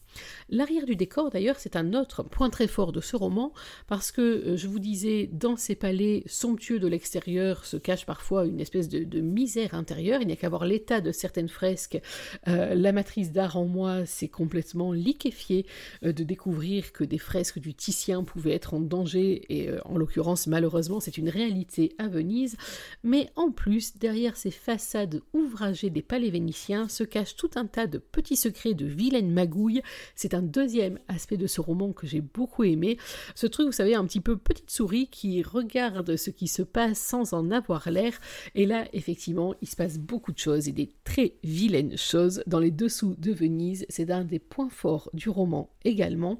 L'arrière 0.49 0.85
du 0.85 0.95
décor, 0.95 1.29
d'ailleurs, 1.29 1.57
c'est 1.57 1.75
un 1.75 1.93
autre 1.93 2.23
point 2.23 2.49
très 2.49 2.67
fort 2.67 2.91
de 2.91 3.01
ce 3.01 3.15
roman, 3.15 3.53
parce 3.87 4.11
que, 4.11 4.21
euh, 4.21 4.57
je 4.57 4.67
vous 4.67 4.79
disais, 4.79 5.29
dans 5.31 5.55
ces 5.55 5.75
palais 5.75 6.23
somptueux 6.25 6.79
de 6.79 6.87
l'extérieur 6.87 7.65
se 7.65 7.77
cache 7.77 8.05
parfois 8.05 8.45
une 8.45 8.59
espèce 8.59 8.89
de, 8.89 9.21
misère 9.21 9.73
intérieure. 9.73 10.21
Il 10.21 10.27
n'y 10.27 10.33
a 10.33 10.35
qu'à 10.35 10.49
voir 10.49 10.65
l'état 10.65 11.01
de 11.01 11.11
certaines 11.11 11.47
fresques. 11.49 11.99
Euh, 12.47 12.75
la 12.75 12.91
matrice 12.91 13.31
d'art 13.31 13.57
en 13.57 13.65
moi 13.65 14.05
s'est 14.05 14.27
complètement 14.27 14.91
liquéfiée 14.91 15.65
euh, 16.03 16.11
de 16.11 16.23
découvrir 16.23 16.91
que 16.91 17.03
des 17.03 17.17
fresques 17.17 17.59
du 17.59 17.73
Titien 17.73 18.23
pouvaient 18.23 18.53
être 18.53 18.73
en 18.73 18.79
danger, 18.79 19.45
et 19.49 19.69
en 19.85 19.97
l'occurrence, 19.97 20.47
malheureusement, 20.47 20.99
c'est 20.99 21.17
une 21.17 21.29
réalité 21.29 21.93
à 21.97 22.07
Venise. 22.07 22.57
Mais 23.03 23.29
en 23.35 23.51
plus, 23.51 23.97
derrière 23.97 24.37
ces 24.37 24.51
façades 24.51 25.21
ouvragées 25.33 25.89
des 25.89 26.01
palais 26.01 26.29
vénitiens 26.29 26.87
se 26.89 27.03
cache 27.03 27.35
tout 27.35 27.51
un 27.55 27.65
tas 27.65 27.87
de 27.87 27.97
petits 27.97 28.35
secrets 28.35 28.73
de 28.73 28.85
vilaines 28.85 29.31
magouilles. 29.31 29.81
C'est 30.15 30.33
un 30.33 30.41
deuxième 30.41 30.99
aspect 31.07 31.37
de 31.37 31.47
ce 31.47 31.61
roman 31.61 31.93
que 31.93 32.07
j'ai 32.07 32.21
beaucoup 32.21 32.63
aimé. 32.63 32.97
Ce 33.35 33.47
truc, 33.47 33.67
vous 33.67 33.71
savez, 33.71 33.95
un 33.95 34.05
petit 34.05 34.21
peu 34.21 34.37
petite 34.37 34.71
souris 34.71 35.07
qui 35.07 35.41
regarde 35.43 36.15
ce 36.15 36.29
qui 36.29 36.47
se 36.47 36.61
passe 36.61 36.99
sans 36.99 37.33
en 37.33 37.51
avoir 37.51 37.89
l'air. 37.89 38.13
Et 38.55 38.65
là, 38.65 38.85
effectivement, 38.93 39.55
il 39.61 39.67
se 39.67 39.75
passe 39.75 39.97
beaucoup 39.97 40.31
de 40.31 40.39
choses 40.39 40.67
et 40.67 40.71
des 40.71 40.89
très 41.03 41.33
vilaines 41.43 41.97
choses 41.97 42.43
dans 42.47 42.59
les 42.59 42.71
dessous 42.71 43.15
de 43.17 43.31
Venise. 43.31 43.85
C'est 43.89 44.11
un 44.11 44.23
des 44.23 44.39
points 44.39 44.69
forts 44.69 45.09
du 45.13 45.29
roman 45.29 45.69
également 45.83 46.39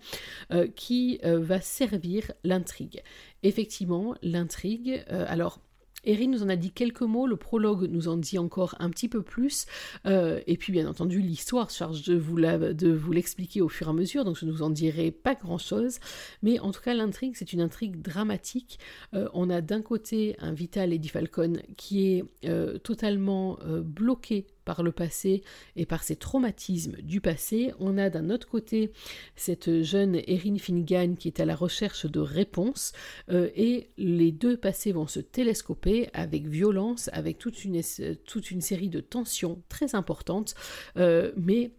euh, 0.51 0.67
qui 0.67 1.19
euh, 1.23 1.39
va 1.39 1.61
servir 1.61 2.31
l'intrigue. 2.43 3.01
Effectivement, 3.43 4.15
l'intrigue, 4.21 5.03
euh, 5.11 5.25
alors 5.27 5.59
Erin 6.03 6.27
nous 6.27 6.43
en 6.43 6.49
a 6.49 6.55
dit 6.55 6.71
quelques 6.71 7.01
mots, 7.01 7.27
le 7.27 7.37
prologue 7.37 7.89
nous 7.89 8.07
en 8.07 8.17
dit 8.17 8.37
encore 8.37 8.75
un 8.79 8.89
petit 8.89 9.09
peu 9.09 9.21
plus, 9.21 9.65
euh, 10.05 10.41
et 10.47 10.57
puis 10.57 10.71
bien 10.71 10.87
entendu 10.87 11.21
l'histoire 11.21 11.69
charge 11.69 12.03
de 12.03 12.15
vous, 12.15 12.39
de 12.39 12.91
vous 12.91 13.11
l'expliquer 13.11 13.61
au 13.61 13.69
fur 13.69 13.87
et 13.87 13.89
à 13.89 13.93
mesure, 13.93 14.25
donc 14.25 14.37
je 14.37 14.45
ne 14.45 14.51
vous 14.51 14.63
en 14.63 14.69
dirai 14.69 15.11
pas 15.11 15.35
grand-chose, 15.35 15.99
mais 16.41 16.59
en 16.59 16.71
tout 16.71 16.81
cas 16.81 16.93
l'intrigue 16.93 17.35
c'est 17.35 17.53
une 17.53 17.61
intrigue 17.61 18.01
dramatique. 18.01 18.79
Euh, 19.13 19.29
on 19.33 19.49
a 19.49 19.61
d'un 19.61 19.81
côté 19.81 20.35
un 20.39 20.53
Vital 20.53 20.93
Eddie 20.93 21.09
Falcon 21.09 21.53
qui 21.77 22.07
est 22.07 22.25
euh, 22.45 22.77
totalement 22.77 23.57
bloqué 23.83 24.45
par 24.65 24.83
le 24.83 24.91
passé 24.91 25.43
et 25.75 25.85
par 25.85 26.03
ses 26.03 26.15
traumatismes 26.15 26.97
du 27.01 27.21
passé. 27.21 27.73
On 27.79 27.97
a 27.97 28.09
d'un 28.09 28.29
autre 28.29 28.47
côté 28.47 28.91
cette 29.35 29.83
jeune 29.83 30.21
Erin 30.27 30.57
Finnegan 30.57 31.15
qui 31.15 31.27
est 31.27 31.39
à 31.39 31.45
la 31.45 31.55
recherche 31.55 32.05
de 32.05 32.19
réponses 32.19 32.93
euh, 33.29 33.49
et 33.55 33.91
les 33.97 34.31
deux 34.31 34.57
passés 34.57 34.91
vont 34.91 35.07
se 35.07 35.19
télescoper 35.19 36.09
avec 36.13 36.47
violence, 36.47 37.09
avec 37.13 37.37
toute 37.37 37.63
une, 37.65 37.81
série 37.81 38.89
de 38.89 38.99
tensions 38.99 39.61
très 39.69 39.95
importantes, 39.95 40.55
euh, 40.97 41.31
mais 41.35 41.71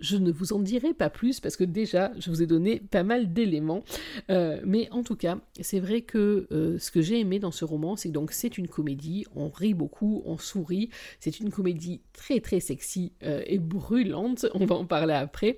je 0.00 0.16
ne 0.16 0.30
vous 0.30 0.52
en 0.52 0.58
dirai 0.58 0.94
pas 0.94 1.10
plus 1.10 1.40
parce 1.40 1.56
que 1.56 1.64
déjà 1.64 2.12
je 2.18 2.30
vous 2.30 2.42
ai 2.42 2.46
donné 2.46 2.80
pas 2.80 3.02
mal 3.02 3.32
d'éléments. 3.32 3.82
Euh, 4.30 4.60
mais 4.64 4.88
en 4.90 5.02
tout 5.02 5.16
cas, 5.16 5.38
c'est 5.60 5.80
vrai 5.80 6.02
que 6.02 6.46
euh, 6.52 6.78
ce 6.78 6.90
que 6.90 7.00
j'ai 7.00 7.20
aimé 7.20 7.38
dans 7.38 7.50
ce 7.50 7.64
roman, 7.64 7.96
c'est 7.96 8.10
donc 8.10 8.32
c'est 8.32 8.58
une 8.58 8.68
comédie, 8.68 9.26
on 9.34 9.48
rit 9.48 9.74
beaucoup, 9.74 10.22
on 10.24 10.38
sourit, 10.38 10.90
c'est 11.20 11.40
une 11.40 11.50
comédie 11.50 12.00
très 12.12 12.40
très 12.40 12.60
sexy 12.60 13.12
euh, 13.22 13.42
et 13.46 13.58
brûlante, 13.58 14.46
on 14.54 14.66
va 14.66 14.76
en 14.76 14.86
parler 14.86 15.14
après. 15.14 15.56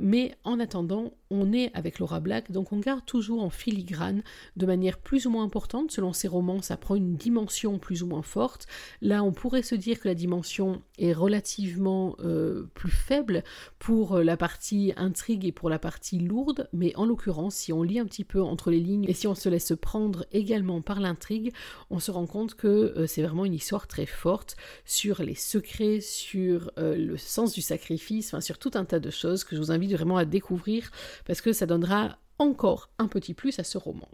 mais 0.00 0.34
en 0.44 0.60
attendant, 0.60 1.12
on 1.30 1.52
est 1.52 1.70
avec 1.74 1.98
Laura 1.98 2.20
Black, 2.20 2.50
donc 2.50 2.72
on 2.72 2.78
garde 2.78 3.04
toujours 3.04 3.42
en 3.42 3.50
filigrane 3.50 4.22
de 4.56 4.66
manière 4.66 4.98
plus 4.98 5.26
ou 5.26 5.30
moins 5.30 5.44
importante. 5.44 5.90
Selon 5.90 6.12
ses 6.12 6.28
romans, 6.28 6.62
ça 6.62 6.76
prend 6.76 6.94
une 6.94 7.16
dimension 7.16 7.78
plus 7.78 8.02
ou 8.02 8.06
moins 8.06 8.22
forte. 8.22 8.66
Là, 9.02 9.22
on 9.22 9.32
pourrait 9.32 9.62
se 9.62 9.74
dire 9.74 10.00
que 10.00 10.08
la 10.08 10.14
dimension 10.14 10.82
est 10.98 11.12
relativement 11.12 12.16
euh, 12.20 12.68
plus 12.74 12.90
faible 12.90 13.44
pour 13.78 14.16
euh, 14.16 14.24
la 14.24 14.36
partie 14.36 14.92
intrigue 14.96 15.44
et 15.44 15.52
pour 15.52 15.68
la 15.68 15.78
partie 15.78 16.18
lourde, 16.18 16.68
mais 16.72 16.94
en 16.96 17.04
l'occurrence, 17.04 17.54
si 17.54 17.72
on 17.72 17.82
lit 17.82 17.98
un 17.98 18.06
petit 18.06 18.24
peu 18.24 18.42
entre 18.42 18.70
les 18.70 18.80
lignes 18.80 19.04
et 19.08 19.14
si 19.14 19.26
on 19.26 19.34
se 19.34 19.48
laisse 19.48 19.72
prendre 19.80 20.24
également 20.32 20.80
par 20.80 21.00
l'intrigue, 21.00 21.52
on 21.90 21.98
se 21.98 22.10
rend 22.10 22.26
compte 22.26 22.54
que 22.54 22.68
euh, 22.68 23.06
c'est 23.06 23.22
vraiment 23.22 23.44
une 23.44 23.54
histoire 23.54 23.86
très 23.86 24.06
forte 24.06 24.56
sur 24.84 25.22
les 25.22 25.34
secrets, 25.34 26.00
sur 26.00 26.70
le 26.76 27.16
sens 27.16 27.52
du 27.52 27.60
sacrifice, 27.60 28.28
enfin 28.28 28.40
sur 28.40 28.58
tout 28.58 28.70
un 28.74 28.84
tas 28.84 29.00
de 29.00 29.10
choses 29.10 29.44
que 29.44 29.54
je 29.54 29.60
vous 29.60 29.70
invite 29.70 29.92
vraiment 29.92 30.16
à 30.16 30.24
découvrir 30.24 30.90
parce 31.24 31.40
que 31.40 31.52
ça 31.52 31.66
donnera 31.66 32.18
encore 32.38 32.90
un 32.98 33.08
petit 33.08 33.34
plus 33.34 33.58
à 33.58 33.64
ce 33.64 33.78
roman. 33.78 34.08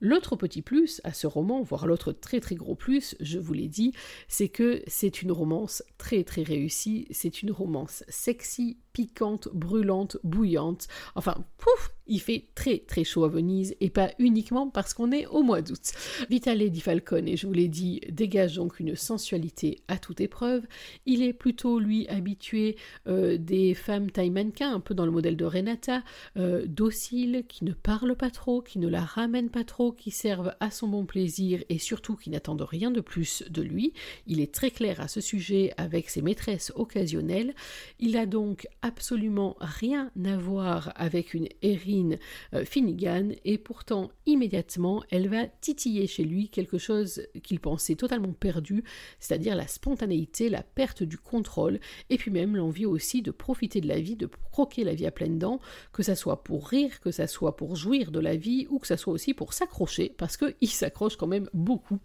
L'autre 0.00 0.36
petit 0.36 0.60
plus 0.60 1.00
à 1.04 1.12
ce 1.12 1.26
roman, 1.26 1.62
voire 1.62 1.86
l'autre 1.86 2.12
très 2.12 2.40
très 2.40 2.56
gros 2.56 2.74
plus, 2.74 3.16
je 3.20 3.38
vous 3.38 3.52
l'ai 3.52 3.68
dit, 3.68 3.92
c'est 4.28 4.48
que 4.48 4.82
c'est 4.86 5.22
une 5.22 5.32
romance 5.32 5.82
très 5.98 6.24
très 6.24 6.42
réussie, 6.42 7.06
c'est 7.10 7.42
une 7.42 7.52
romance 7.52 8.04
sexy, 8.08 8.78
piquante, 8.94 9.48
brûlante, 9.52 10.16
bouillante. 10.22 10.86
Enfin, 11.16 11.44
pouf, 11.58 11.92
il 12.06 12.20
fait 12.20 12.46
très 12.54 12.78
très 12.78 13.02
chaud 13.02 13.24
à 13.24 13.28
Venise 13.28 13.74
et 13.80 13.90
pas 13.90 14.10
uniquement 14.18 14.68
parce 14.68 14.94
qu'on 14.94 15.10
est 15.10 15.26
au 15.26 15.42
mois 15.42 15.62
d'août. 15.62 15.92
Vitale 16.30 16.70
Di 16.70 16.80
Falcone, 16.80 17.36
je 17.36 17.46
vous 17.46 17.52
l'ai 17.52 17.68
dit, 17.68 18.00
dégage 18.08 18.56
donc 18.56 18.78
une 18.78 18.94
sensualité 18.94 19.80
à 19.88 19.98
toute 19.98 20.20
épreuve. 20.20 20.64
Il 21.06 21.22
est 21.22 21.32
plutôt 21.32 21.78
lui 21.78 22.06
habitué 22.08 22.76
euh, 23.08 23.36
des 23.36 23.74
femmes 23.74 24.10
taille 24.10 24.30
mannequin, 24.30 24.72
un 24.72 24.80
peu 24.80 24.94
dans 24.94 25.06
le 25.06 25.10
modèle 25.10 25.36
de 25.36 25.44
Renata, 25.44 26.02
euh, 26.36 26.64
dociles, 26.66 27.44
qui 27.48 27.64
ne 27.64 27.72
parlent 27.72 28.16
pas 28.16 28.30
trop, 28.30 28.62
qui 28.62 28.78
ne 28.78 28.88
la 28.88 29.02
ramènent 29.02 29.50
pas 29.50 29.64
trop, 29.64 29.90
qui 29.90 30.12
servent 30.12 30.54
à 30.60 30.70
son 30.70 30.88
bon 30.88 31.04
plaisir 31.04 31.64
et 31.68 31.78
surtout 31.78 32.14
qui 32.14 32.30
n'attendent 32.30 32.62
rien 32.62 32.92
de 32.92 33.00
plus 33.00 33.42
de 33.50 33.62
lui. 33.62 33.92
Il 34.28 34.40
est 34.40 34.54
très 34.54 34.70
clair 34.70 35.00
à 35.00 35.08
ce 35.08 35.20
sujet 35.20 35.72
avec 35.78 36.10
ses 36.10 36.22
maîtresses 36.22 36.72
occasionnelles. 36.76 37.54
Il 37.98 38.16
a 38.16 38.26
donc 38.26 38.68
absolument 38.84 39.56
rien 39.60 40.10
à 40.26 40.36
voir 40.36 40.92
avec 40.94 41.32
une 41.32 41.48
Erin 41.62 42.10
euh, 42.52 42.66
Finnegan 42.66 43.30
et 43.46 43.56
pourtant 43.56 44.10
immédiatement 44.26 45.02
elle 45.10 45.28
va 45.28 45.46
titiller 45.46 46.06
chez 46.06 46.22
lui 46.22 46.50
quelque 46.50 46.76
chose 46.76 47.22
qu'il 47.42 47.60
pensait 47.60 47.94
totalement 47.94 48.34
perdu, 48.34 48.84
c'est-à-dire 49.20 49.56
la 49.56 49.66
spontanéité, 49.66 50.50
la 50.50 50.62
perte 50.62 51.02
du 51.02 51.16
contrôle 51.16 51.80
et 52.10 52.18
puis 52.18 52.30
même 52.30 52.56
l'envie 52.56 52.84
aussi 52.84 53.22
de 53.22 53.30
profiter 53.30 53.80
de 53.80 53.88
la 53.88 53.98
vie, 53.98 54.16
de 54.16 54.28
croquer 54.52 54.84
la 54.84 54.94
vie 54.94 55.06
à 55.06 55.10
pleines 55.10 55.38
dents, 55.38 55.60
que 55.94 56.02
ça 56.02 56.14
soit 56.14 56.44
pour 56.44 56.68
rire, 56.68 57.00
que 57.00 57.10
ça 57.10 57.26
soit 57.26 57.56
pour 57.56 57.76
jouir 57.76 58.10
de 58.10 58.20
la 58.20 58.36
vie 58.36 58.66
ou 58.68 58.78
que 58.78 58.86
ça 58.86 58.98
soit 58.98 59.14
aussi 59.14 59.32
pour 59.32 59.54
s'accrocher 59.54 60.14
parce 60.18 60.36
qu'ils 60.36 60.54
s'accrochent 60.68 61.16
quand 61.16 61.26
même 61.26 61.48
beaucoup 61.54 61.98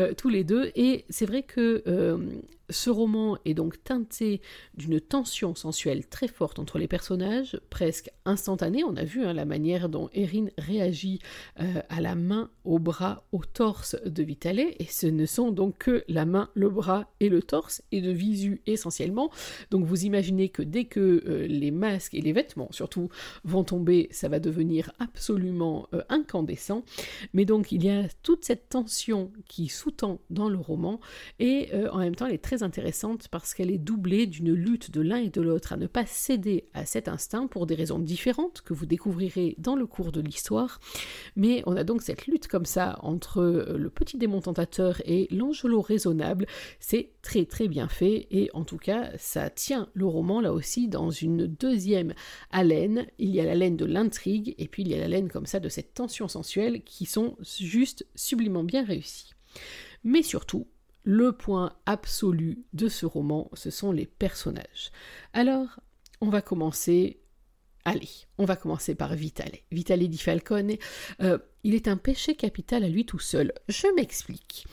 euh, 0.00 0.14
tous 0.14 0.30
les 0.30 0.42
deux 0.42 0.72
et 0.74 1.04
c'est 1.10 1.26
vrai 1.26 1.44
que 1.44 1.84
euh, 1.86 2.18
ce 2.70 2.90
roman 2.90 3.38
est 3.44 3.54
donc 3.54 3.82
teinté 3.82 4.40
d'une 4.74 5.00
tension 5.00 5.54
sensuelle 5.54 6.06
très 6.06 6.28
forte 6.28 6.58
entre 6.58 6.78
les 6.78 6.88
personnages, 6.88 7.60
presque 7.70 8.10
instantanée. 8.24 8.84
On 8.84 8.96
a 8.96 9.04
vu 9.04 9.24
hein, 9.24 9.32
la 9.32 9.44
manière 9.44 9.88
dont 9.88 10.08
Erin 10.14 10.46
réagit 10.56 11.20
euh, 11.60 11.82
à 11.88 12.00
la 12.00 12.14
main, 12.14 12.50
au 12.64 12.78
bras, 12.78 13.24
au 13.32 13.44
torse 13.44 13.96
de 14.04 14.22
Vitale, 14.22 14.60
et 14.60 14.86
ce 14.88 15.06
ne 15.06 15.26
sont 15.26 15.50
donc 15.50 15.78
que 15.78 16.04
la 16.08 16.24
main, 16.24 16.48
le 16.54 16.70
bras 16.70 17.08
et 17.20 17.28
le 17.28 17.42
torse, 17.42 17.82
et 17.92 18.00
de 18.00 18.10
visu 18.10 18.62
essentiellement. 18.66 19.30
Donc 19.70 19.84
vous 19.84 20.04
imaginez 20.04 20.48
que 20.48 20.62
dès 20.62 20.84
que 20.84 21.22
euh, 21.26 21.46
les 21.46 21.70
masques 21.70 22.14
et 22.14 22.20
les 22.20 22.32
vêtements 22.32 22.68
surtout 22.70 23.08
vont 23.44 23.64
tomber, 23.64 24.08
ça 24.10 24.28
va 24.28 24.38
devenir 24.38 24.92
absolument 24.98 25.88
euh, 25.92 26.02
incandescent. 26.08 26.84
Mais 27.32 27.44
donc 27.44 27.72
il 27.72 27.84
y 27.84 27.90
a 27.90 28.08
toute 28.22 28.44
cette 28.44 28.68
tension 28.68 29.32
qui 29.48 29.68
sous-tend 29.68 30.20
dans 30.30 30.48
le 30.48 30.58
roman, 30.58 31.00
et 31.38 31.70
en 31.90 31.98
même 31.98 32.14
temps 32.14 32.26
elle 32.26 32.38
très 32.38 32.53
intéressante 32.62 33.28
parce 33.28 33.54
qu'elle 33.54 33.70
est 33.70 33.78
doublée 33.78 34.26
d'une 34.26 34.52
lutte 34.52 34.90
de 34.90 35.00
l'un 35.00 35.16
et 35.16 35.30
de 35.30 35.40
l'autre 35.40 35.72
à 35.72 35.76
ne 35.76 35.86
pas 35.86 36.06
céder 36.06 36.68
à 36.74 36.86
cet 36.86 37.08
instinct 37.08 37.46
pour 37.46 37.66
des 37.66 37.74
raisons 37.74 37.98
différentes 37.98 38.62
que 38.62 38.74
vous 38.74 38.86
découvrirez 38.86 39.54
dans 39.58 39.76
le 39.76 39.86
cours 39.86 40.12
de 40.12 40.20
l'histoire. 40.20 40.80
Mais 41.36 41.62
on 41.66 41.76
a 41.76 41.84
donc 41.84 42.02
cette 42.02 42.26
lutte 42.26 42.48
comme 42.48 42.64
ça 42.64 42.98
entre 43.02 43.38
euh, 43.40 43.76
le 43.76 43.90
petit 43.90 44.18
démon 44.18 44.40
tentateur 44.40 45.00
et 45.04 45.28
l'angelot 45.30 45.80
raisonnable. 45.80 46.46
C'est 46.80 47.10
très 47.22 47.44
très 47.44 47.68
bien 47.68 47.88
fait 47.88 48.26
et 48.30 48.50
en 48.54 48.64
tout 48.64 48.78
cas 48.78 49.10
ça 49.18 49.50
tient 49.50 49.88
le 49.94 50.06
roman 50.06 50.40
là 50.40 50.52
aussi 50.52 50.88
dans 50.88 51.10
une 51.10 51.46
deuxième 51.46 52.14
haleine. 52.50 53.06
Il 53.18 53.30
y 53.30 53.40
a 53.40 53.44
l'haleine 53.44 53.76
de 53.76 53.84
l'intrigue 53.84 54.54
et 54.58 54.68
puis 54.68 54.82
il 54.82 54.88
y 54.88 54.94
a 54.94 54.98
l'haleine 54.98 55.28
comme 55.28 55.46
ça 55.46 55.60
de 55.60 55.68
cette 55.68 55.94
tension 55.94 56.28
sensuelle 56.28 56.82
qui 56.82 57.06
sont 57.06 57.36
juste 57.42 58.06
sublimement 58.14 58.64
bien 58.64 58.84
réussies. 58.84 59.34
Mais 60.04 60.22
surtout, 60.22 60.66
le 61.04 61.32
point 61.32 61.76
absolu 61.86 62.64
de 62.72 62.88
ce 62.88 63.06
roman, 63.06 63.50
ce 63.52 63.70
sont 63.70 63.92
les 63.92 64.06
personnages. 64.06 64.90
Alors, 65.32 65.80
on 66.20 66.30
va 66.30 66.42
commencer. 66.42 67.20
Allez, 67.84 68.08
on 68.38 68.46
va 68.46 68.56
commencer 68.56 68.94
par 68.94 69.14
Vitale. 69.14 69.52
Vitale 69.70 70.08
di 70.08 70.16
Falcone, 70.16 70.76
euh, 71.20 71.38
il 71.64 71.74
est 71.74 71.86
un 71.86 71.98
péché 71.98 72.34
capital 72.34 72.82
à 72.82 72.88
lui 72.88 73.04
tout 73.04 73.18
seul. 73.18 73.52
Je 73.68 73.86
m'explique. 73.94 74.66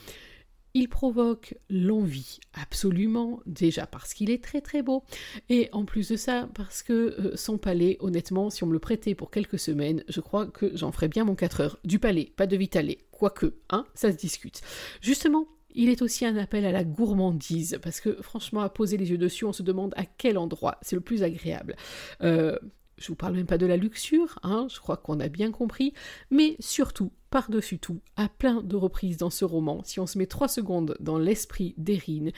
Il 0.73 0.87
provoque 0.87 1.55
l'envie, 1.69 2.39
absolument, 2.53 3.41
déjà 3.45 3.85
parce 3.85 4.13
qu'il 4.13 4.29
est 4.29 4.41
très 4.41 4.61
très 4.61 4.81
beau, 4.81 5.03
et 5.49 5.67
en 5.73 5.83
plus 5.83 6.07
de 6.07 6.15
ça, 6.15 6.47
parce 6.55 6.81
que 6.81 6.93
euh, 6.93 7.35
son 7.35 7.57
palais, 7.57 7.97
honnêtement, 7.99 8.49
si 8.49 8.63
on 8.63 8.67
me 8.67 8.73
le 8.73 8.79
prêtait 8.79 9.13
pour 9.13 9.31
quelques 9.31 9.59
semaines, 9.59 10.05
je 10.07 10.21
crois 10.21 10.47
que 10.47 10.71
j'en 10.77 10.93
ferais 10.93 11.09
bien 11.09 11.25
mon 11.25 11.35
4 11.35 11.59
heures. 11.59 11.79
Du 11.83 11.99
palais, 11.99 12.31
pas 12.37 12.47
de 12.47 12.55
Vitale, 12.55 12.95
quoique, 13.11 13.57
hein, 13.69 13.85
ça 13.95 14.13
se 14.13 14.17
discute. 14.17 14.61
Justement, 15.01 15.45
il 15.75 15.89
est 15.89 16.01
aussi 16.01 16.25
un 16.25 16.37
appel 16.37 16.65
à 16.65 16.71
la 16.71 16.83
gourmandise, 16.83 17.79
parce 17.81 18.01
que 18.01 18.21
franchement, 18.21 18.61
à 18.61 18.69
poser 18.69 18.97
les 18.97 19.09
yeux 19.11 19.17
dessus, 19.17 19.45
on 19.45 19.53
se 19.53 19.63
demande 19.63 19.93
à 19.97 20.05
quel 20.05 20.37
endroit 20.37 20.77
c'est 20.81 20.95
le 20.95 21.01
plus 21.01 21.23
agréable. 21.23 21.75
Euh, 22.21 22.57
je 23.01 23.07
vous 23.07 23.15
parle 23.15 23.35
même 23.35 23.47
pas 23.47 23.57
de 23.57 23.65
la 23.65 23.77
luxure, 23.77 24.39
hein, 24.43 24.67
je 24.69 24.79
crois 24.79 24.97
qu'on 24.97 25.19
a 25.19 25.27
bien 25.27 25.51
compris, 25.51 25.93
mais 26.29 26.55
surtout, 26.59 27.11
par-dessus 27.31 27.79
tout, 27.79 28.01
à 28.17 28.27
plein 28.29 28.61
de 28.61 28.75
reprises 28.75 29.17
dans 29.17 29.29
ce 29.29 29.45
roman, 29.45 29.81
si 29.83 29.99
on 29.99 30.05
se 30.05 30.17
met 30.17 30.25
trois 30.25 30.49
secondes 30.49 30.95
dans 30.99 31.17
l'esprit 31.17 31.73
d'Erin, 31.77 32.29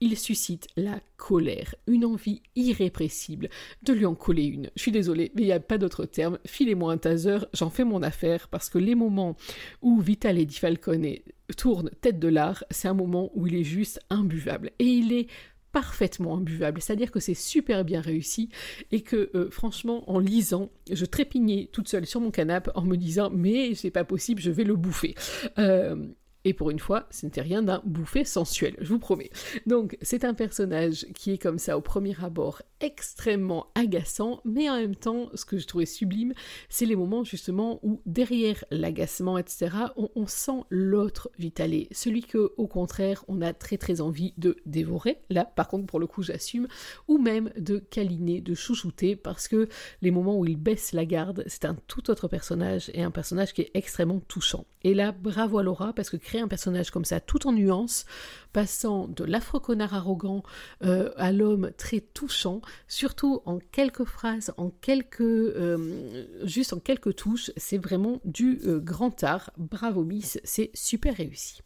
il 0.00 0.16
suscite 0.18 0.68
la 0.76 1.00
colère, 1.16 1.74
une 1.86 2.04
envie 2.04 2.42
irrépressible 2.54 3.48
de 3.82 3.92
lui 3.94 4.04
en 4.04 4.14
coller 4.14 4.44
une. 4.44 4.70
Je 4.76 4.82
suis 4.82 4.92
désolée, 4.92 5.32
mais 5.34 5.42
il 5.42 5.46
n'y 5.46 5.52
a 5.52 5.60
pas 5.60 5.78
d'autre 5.78 6.04
terme. 6.04 6.38
Filez-moi 6.46 6.92
un 6.92 6.98
taser, 6.98 7.38
j'en 7.54 7.70
fais 7.70 7.84
mon 7.84 8.02
affaire, 8.02 8.48
parce 8.48 8.68
que 8.68 8.78
les 8.78 8.94
moments 8.94 9.36
où 9.80 10.00
Vitale 10.00 10.44
Di 10.44 10.56
Falcone 10.56 11.16
tourne 11.56 11.90
tête 12.00 12.18
de 12.18 12.28
l'art, 12.28 12.64
c'est 12.70 12.88
un 12.88 12.94
moment 12.94 13.30
où 13.34 13.46
il 13.46 13.54
est 13.54 13.64
juste 13.64 14.00
imbuvable. 14.10 14.70
Et 14.78 14.86
il 14.86 15.12
est 15.12 15.28
parfaitement 15.72 16.36
imbuvable, 16.36 16.80
c'est-à-dire 16.80 17.10
que 17.10 17.20
c'est 17.20 17.34
super 17.34 17.84
bien 17.84 18.00
réussi 18.00 18.50
et 18.90 19.00
que 19.00 19.30
euh, 19.34 19.50
franchement 19.50 20.08
en 20.10 20.18
lisant, 20.18 20.70
je 20.90 21.04
trépignais 21.04 21.68
toute 21.72 21.88
seule 21.88 22.06
sur 22.06 22.20
mon 22.20 22.30
canapé 22.30 22.70
en 22.74 22.82
me 22.82 22.96
disant 22.96 23.30
mais 23.32 23.74
c'est 23.74 23.90
pas 23.90 24.04
possible, 24.04 24.40
je 24.40 24.50
vais 24.50 24.64
le 24.64 24.76
bouffer. 24.76 25.14
Euh, 25.58 25.96
et 26.44 26.54
pour 26.54 26.70
une 26.70 26.78
fois, 26.78 27.06
ce 27.10 27.26
n'était 27.26 27.40
rien 27.40 27.62
d'un 27.62 27.82
bouffé 27.84 28.24
sensuel, 28.24 28.76
je 28.80 28.88
vous 28.88 28.98
promets. 28.98 29.30
Donc, 29.66 29.96
c'est 30.02 30.24
un 30.24 30.34
personnage 30.34 31.06
qui 31.14 31.32
est 31.32 31.38
comme 31.38 31.58
ça 31.58 31.76
au 31.76 31.80
premier 31.80 32.14
abord 32.22 32.62
extrêmement 32.80 33.68
agaçant, 33.74 34.40
mais 34.44 34.68
en 34.68 34.76
même 34.76 34.96
temps, 34.96 35.28
ce 35.34 35.44
que 35.44 35.58
je 35.58 35.66
trouvais 35.66 35.86
sublime, 35.86 36.34
c'est 36.68 36.86
les 36.86 36.96
moments 36.96 37.22
justement 37.22 37.78
où 37.82 38.00
derrière 38.06 38.64
l'agacement, 38.70 39.38
etc., 39.38 39.70
on, 39.96 40.26
sent 40.26 40.62
l'autre 40.70 41.30
Vitalé, 41.38 41.88
celui 41.92 42.22
que, 42.22 42.52
au 42.56 42.66
contraire, 42.66 43.24
on 43.28 43.40
a 43.40 43.52
très 43.52 43.76
très 43.76 44.00
envie 44.00 44.34
de 44.36 44.56
dévorer. 44.66 45.18
Là, 45.30 45.44
par 45.44 45.68
contre, 45.68 45.86
pour 45.86 46.00
le 46.00 46.06
coup, 46.06 46.22
j'assume, 46.22 46.66
ou 47.06 47.18
même 47.18 47.50
de 47.56 47.78
câliner, 47.78 48.40
de 48.40 48.54
chouchouter, 48.54 49.14
parce 49.14 49.46
que 49.46 49.68
les 50.00 50.10
moments 50.10 50.38
où 50.38 50.44
il 50.44 50.56
baisse 50.56 50.92
la 50.92 51.04
garde, 51.04 51.44
c'est 51.46 51.64
un 51.64 51.76
tout 51.86 52.10
autre 52.10 52.28
personnage 52.28 52.90
et 52.94 53.02
un 53.02 53.10
personnage 53.10 53.52
qui 53.52 53.62
est 53.62 53.70
extrêmement 53.74 54.20
touchant. 54.20 54.64
Et 54.84 54.94
là, 54.94 55.12
bravo 55.12 55.58
à 55.58 55.62
Laura, 55.62 55.92
parce 55.92 56.10
que 56.10 56.16
un 56.40 56.48
personnage 56.48 56.90
comme 56.90 57.04
ça, 57.04 57.20
tout 57.20 57.46
en 57.46 57.52
nuances, 57.52 58.06
passant 58.52 59.08
de 59.08 59.24
l'afro-connard 59.24 59.94
arrogant 59.94 60.42
euh, 60.84 61.10
à 61.16 61.32
l'homme 61.32 61.70
très 61.76 62.00
touchant, 62.00 62.60
surtout 62.86 63.40
en 63.46 63.58
quelques 63.58 64.04
phrases, 64.04 64.52
en 64.56 64.70
quelques, 64.70 65.20
euh, 65.20 66.26
juste 66.44 66.72
en 66.72 66.78
quelques 66.78 67.16
touches, 67.16 67.50
c'est 67.56 67.78
vraiment 67.78 68.20
du 68.24 68.60
euh, 68.64 68.78
grand 68.78 69.22
art. 69.24 69.50
Bravo 69.56 70.04
Miss, 70.04 70.40
c'est 70.44 70.70
super 70.74 71.16
réussi. 71.16 71.60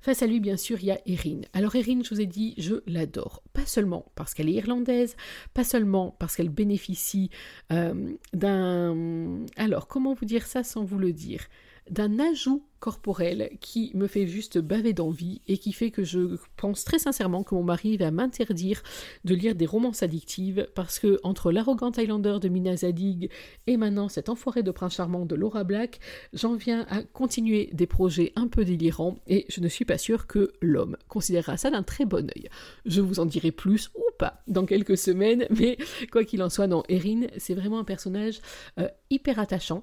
Face 0.00 0.22
à 0.22 0.26
lui, 0.26 0.40
bien 0.40 0.56
sûr, 0.56 0.78
il 0.80 0.86
y 0.86 0.90
a 0.90 1.00
Erin. 1.06 1.42
Alors 1.52 1.74
Erin, 1.76 2.02
je 2.02 2.10
vous 2.10 2.20
ai 2.20 2.26
dit, 2.26 2.54
je 2.58 2.74
l'adore. 2.86 3.42
Pas 3.52 3.66
seulement 3.66 4.06
parce 4.14 4.34
qu'elle 4.34 4.48
est 4.48 4.54
irlandaise, 4.54 5.16
pas 5.54 5.64
seulement 5.64 6.16
parce 6.18 6.36
qu'elle 6.36 6.48
bénéficie 6.48 7.30
d'un... 7.70 9.44
Alors, 9.56 9.86
comment 9.88 10.14
vous 10.14 10.24
dire 10.24 10.46
ça 10.46 10.62
sans 10.64 10.84
vous 10.84 10.98
le 10.98 11.12
dire? 11.12 11.46
D'un 11.90 12.18
ajout 12.18 12.64
corporel 12.84 13.50
qui 13.60 13.90
me 13.94 14.06
fait 14.06 14.26
juste 14.26 14.58
baver 14.58 14.92
d'envie 14.92 15.40
et 15.48 15.56
qui 15.56 15.72
fait 15.72 15.90
que 15.90 16.04
je 16.04 16.36
pense 16.58 16.84
très 16.84 16.98
sincèrement 16.98 17.42
que 17.42 17.54
mon 17.54 17.62
mari 17.62 17.96
va 17.96 18.10
m'interdire 18.10 18.82
de 19.24 19.34
lire 19.34 19.54
des 19.54 19.64
romances 19.64 20.02
addictives 20.02 20.68
parce 20.74 20.98
que 20.98 21.18
entre 21.22 21.50
l'arrogant 21.50 21.92
Highlander 21.92 22.36
de 22.42 22.48
Mina 22.48 22.76
Zadig 22.76 23.30
et 23.66 23.78
maintenant 23.78 24.10
cet 24.10 24.28
enfoiré 24.28 24.62
de 24.62 24.70
prince 24.70 24.96
charmant 24.96 25.24
de 25.24 25.34
Laura 25.34 25.64
Black, 25.64 25.98
j'en 26.34 26.56
viens 26.56 26.84
à 26.90 27.02
continuer 27.02 27.70
des 27.72 27.86
projets 27.86 28.32
un 28.36 28.48
peu 28.48 28.66
délirants 28.66 29.16
et 29.26 29.46
je 29.48 29.62
ne 29.62 29.68
suis 29.68 29.86
pas 29.86 29.96
sûre 29.96 30.26
que 30.26 30.52
l'homme 30.60 30.98
considérera 31.08 31.56
ça 31.56 31.70
d'un 31.70 31.82
très 31.82 32.04
bon 32.04 32.30
œil. 32.36 32.50
Je 32.84 33.00
vous 33.00 33.18
en 33.18 33.24
dirai 33.24 33.50
plus 33.50 33.88
ou 33.94 34.04
pas 34.18 34.42
dans 34.46 34.66
quelques 34.66 34.98
semaines, 34.98 35.46
mais 35.58 35.78
quoi 36.12 36.24
qu'il 36.24 36.42
en 36.42 36.50
soit, 36.50 36.66
non, 36.66 36.82
Erin, 36.90 37.22
c'est 37.38 37.54
vraiment 37.54 37.78
un 37.78 37.84
personnage 37.84 38.40
euh, 38.78 38.88
hyper 39.08 39.38
attachant 39.38 39.82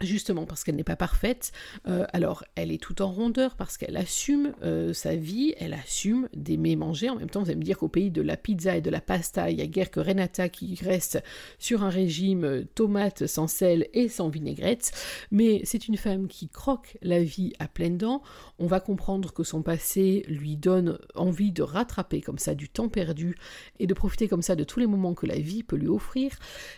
Justement 0.00 0.44
parce 0.44 0.64
qu'elle 0.64 0.74
n'est 0.74 0.82
pas 0.82 0.96
parfaite, 0.96 1.52
euh, 1.86 2.04
alors 2.12 2.42
elle 2.56 2.72
est 2.72 2.82
tout 2.82 3.00
en 3.00 3.12
rondeur 3.12 3.54
parce 3.54 3.78
qu'elle 3.78 3.96
assume 3.96 4.52
euh, 4.64 4.92
sa 4.92 5.14
vie, 5.14 5.54
elle 5.58 5.72
assume 5.72 6.28
d'aimer 6.34 6.74
manger. 6.74 7.10
En 7.10 7.16
même 7.16 7.30
temps, 7.30 7.44
vous 7.44 7.48
allez 7.48 7.58
me 7.58 7.62
dire 7.62 7.78
qu'au 7.78 7.86
pays 7.86 8.10
de 8.10 8.20
la 8.20 8.36
pizza 8.36 8.76
et 8.76 8.80
de 8.80 8.90
la 8.90 9.00
pasta, 9.00 9.50
il 9.50 9.58
y 9.58 9.62
a 9.62 9.66
guère 9.66 9.92
que 9.92 10.00
Renata 10.00 10.48
qui 10.48 10.76
reste 10.82 11.22
sur 11.60 11.84
un 11.84 11.90
régime 11.90 12.44
euh, 12.44 12.64
tomate 12.74 13.28
sans 13.28 13.46
sel 13.46 13.86
et 13.94 14.08
sans 14.08 14.28
vinaigrette. 14.28 14.90
Mais 15.30 15.60
c'est 15.62 15.86
une 15.86 15.96
femme 15.96 16.26
qui 16.26 16.48
croque 16.48 16.98
la 17.00 17.22
vie 17.22 17.52
à 17.60 17.68
pleines 17.68 17.96
dents. 17.96 18.20
On 18.58 18.66
va 18.66 18.80
comprendre 18.80 19.32
que 19.32 19.44
son 19.44 19.62
passé 19.62 20.24
lui 20.26 20.56
donne 20.56 20.98
envie 21.14 21.52
de 21.52 21.62
rattraper 21.62 22.20
comme 22.20 22.38
ça 22.38 22.56
du 22.56 22.68
temps 22.68 22.88
perdu 22.88 23.36
et 23.78 23.86
de 23.86 23.94
profiter 23.94 24.26
comme 24.26 24.42
ça 24.42 24.56
de 24.56 24.64
tous 24.64 24.80
les 24.80 24.88
moments 24.88 25.14
que 25.14 25.26
la 25.26 25.38
vie 25.38 25.62
peut 25.62 25.76
lui 25.76 25.88
offrir. 25.88 26.32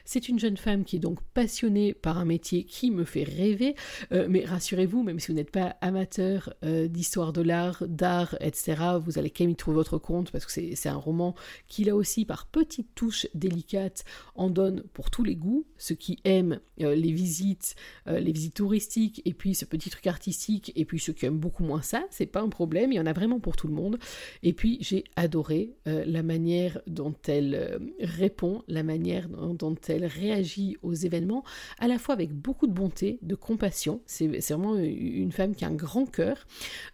C'est 0.04 0.28
une 0.28 0.38
jeune 0.38 0.58
femme 0.58 0.84
qui 0.84 0.96
est 0.96 1.00
donc 1.00 1.22
passionnée 1.32 1.94
par 1.94 2.18
un 2.18 2.26
métier 2.26 2.64
qui 2.64 2.90
me 2.90 3.05
fait 3.06 3.24
rêver. 3.24 3.74
Euh, 4.12 4.26
mais 4.28 4.44
rassurez-vous, 4.44 5.02
même 5.02 5.18
si 5.18 5.28
vous 5.28 5.34
n'êtes 5.34 5.50
pas 5.50 5.76
amateur 5.80 6.52
euh, 6.64 6.88
d'histoire 6.88 7.32
de 7.32 7.42
l'art, 7.42 7.82
d'art, 7.86 8.36
etc., 8.40 8.76
vous 9.02 9.18
allez 9.18 9.30
quand 9.30 9.44
même 9.44 9.50
y 9.50 9.56
trouver 9.56 9.76
votre 9.76 9.98
compte 9.98 10.30
parce 10.30 10.46
que 10.46 10.52
c'est 10.74 10.88
un 10.88 10.96
roman 10.96 11.34
qui, 11.68 11.84
là 11.84 11.94
aussi, 11.94 12.24
par 12.24 12.46
petites 12.46 12.94
touches 12.94 13.26
délicates, 13.34 14.04
en 14.34 14.50
donne 14.50 14.82
pour 14.92 15.10
tous 15.10 15.24
les 15.24 15.36
goûts. 15.36 15.66
Ceux 15.78 15.94
qui 15.94 16.18
aiment 16.24 16.60
euh, 16.80 16.94
les 16.94 17.12
visites, 17.12 17.74
les 18.06 18.32
visites 18.32 18.54
touristiques, 18.54 19.22
et 19.24 19.34
puis 19.34 19.54
ce 19.54 19.64
petit 19.64 19.90
truc 19.90 20.06
artistique, 20.06 20.72
et 20.76 20.84
puis 20.84 20.98
ceux 20.98 21.12
qui 21.12 21.26
aiment 21.26 21.38
beaucoup 21.38 21.64
moins 21.64 21.82
ça, 21.82 22.04
c'est 22.10 22.26
pas 22.26 22.40
un 22.40 22.48
problème, 22.48 22.92
il 22.92 22.96
y 22.96 23.00
en 23.00 23.06
a 23.06 23.12
vraiment 23.12 23.40
pour 23.40 23.56
tout 23.56 23.68
le 23.68 23.74
monde. 23.74 23.98
Et 24.42 24.52
puis 24.52 24.78
j'ai 24.80 25.04
adoré 25.16 25.74
la 25.84 26.22
manière 26.22 26.80
dont 26.86 27.14
elle 27.26 27.80
répond, 28.00 28.62
la 28.68 28.82
manière 28.82 29.28
dont 29.28 29.76
elle 29.88 30.04
réagit 30.04 30.76
aux 30.82 30.94
événements, 30.94 31.44
à 31.78 31.88
la 31.88 31.98
fois 31.98 32.14
avec 32.14 32.32
beaucoup 32.32 32.66
de 32.66 32.72
bonté 32.72 32.95
de 33.02 33.34
compassion. 33.34 34.00
C'est 34.06 34.26
vraiment 34.26 34.76
une 34.76 35.32
femme 35.32 35.54
qui 35.54 35.64
a 35.64 35.68
un 35.68 35.74
grand 35.74 36.06
cœur. 36.06 36.46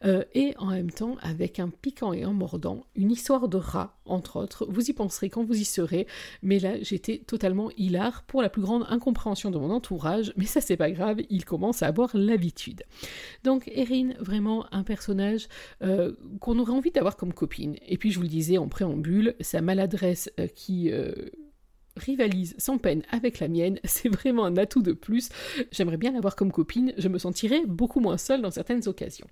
Euh, 0.05 0.25
et 0.35 0.55
en 0.59 0.67
même 0.67 0.91
temps, 0.91 1.17
avec 1.23 1.59
un 1.59 1.69
piquant 1.69 2.13
et 2.13 2.23
un 2.23 2.33
mordant, 2.33 2.85
une 2.95 3.11
histoire 3.11 3.49
de 3.49 3.57
rat, 3.57 3.97
entre 4.07 4.37
autres. 4.37 4.67
Vous 4.69 4.91
y 4.91 4.93
penserez 4.93 5.31
quand 5.31 5.45
vous 5.45 5.59
y 5.59 5.65
serez. 5.65 6.07
Mais 6.43 6.59
là, 6.59 6.75
j'étais 6.83 7.19
totalement 7.19 7.71
hilar 7.77 8.25
pour 8.25 8.43
la 8.43 8.49
plus 8.49 8.63
grande 8.63 8.85
incompréhension 8.89 9.51
de 9.51 9.59
mon 9.59 9.71
entourage. 9.71 10.33
Mais 10.37 10.47
ça, 10.47 10.61
c'est 10.61 10.77
pas 10.77 10.91
grave, 10.91 11.21
il 11.31 11.45
commence 11.45 11.83
à 11.83 11.87
avoir 11.87 12.11
l'habitude. 12.15 12.83
Donc, 13.45 13.71
Erin, 13.75 14.11
vraiment 14.19 14.67
un 14.73 14.83
personnage 14.83 15.49
euh, 15.83 16.13
qu'on 16.41 16.59
aurait 16.59 16.73
envie 16.73 16.91
d'avoir 16.91 17.17
comme 17.17 17.33
copine. 17.33 17.77
Et 17.87 17.99
puis, 17.99 18.11
je 18.11 18.19
vous 18.19 18.25
le 18.25 18.29
disais 18.29 18.59
en 18.59 18.69
préambule, 18.69 19.35
sa 19.41 19.61
maladresse 19.61 20.31
euh, 20.41 20.47
qui 20.47 20.91
rivalise 21.97 22.55
sans 22.59 22.79
peine 22.79 23.03
avec 23.11 23.41
la 23.41 23.49
mienne, 23.49 23.79
c'est 23.85 24.09
vraiment 24.09 24.45
un 24.45 24.57
atout 24.57 24.83
de 24.83 24.93
plus. 24.93 25.29
J'aimerais 25.71 25.97
bien 25.97 26.13
l'avoir 26.13 26.37
comme 26.37 26.53
copine, 26.53 26.93
je 26.97 27.09
me 27.09 27.19
sentirais 27.19 27.63
beaucoup 27.67 28.01
moins 28.01 28.19
seule 28.19 28.43
dans 28.43 28.51
certaines 28.51 28.87
occasions. 28.89 29.27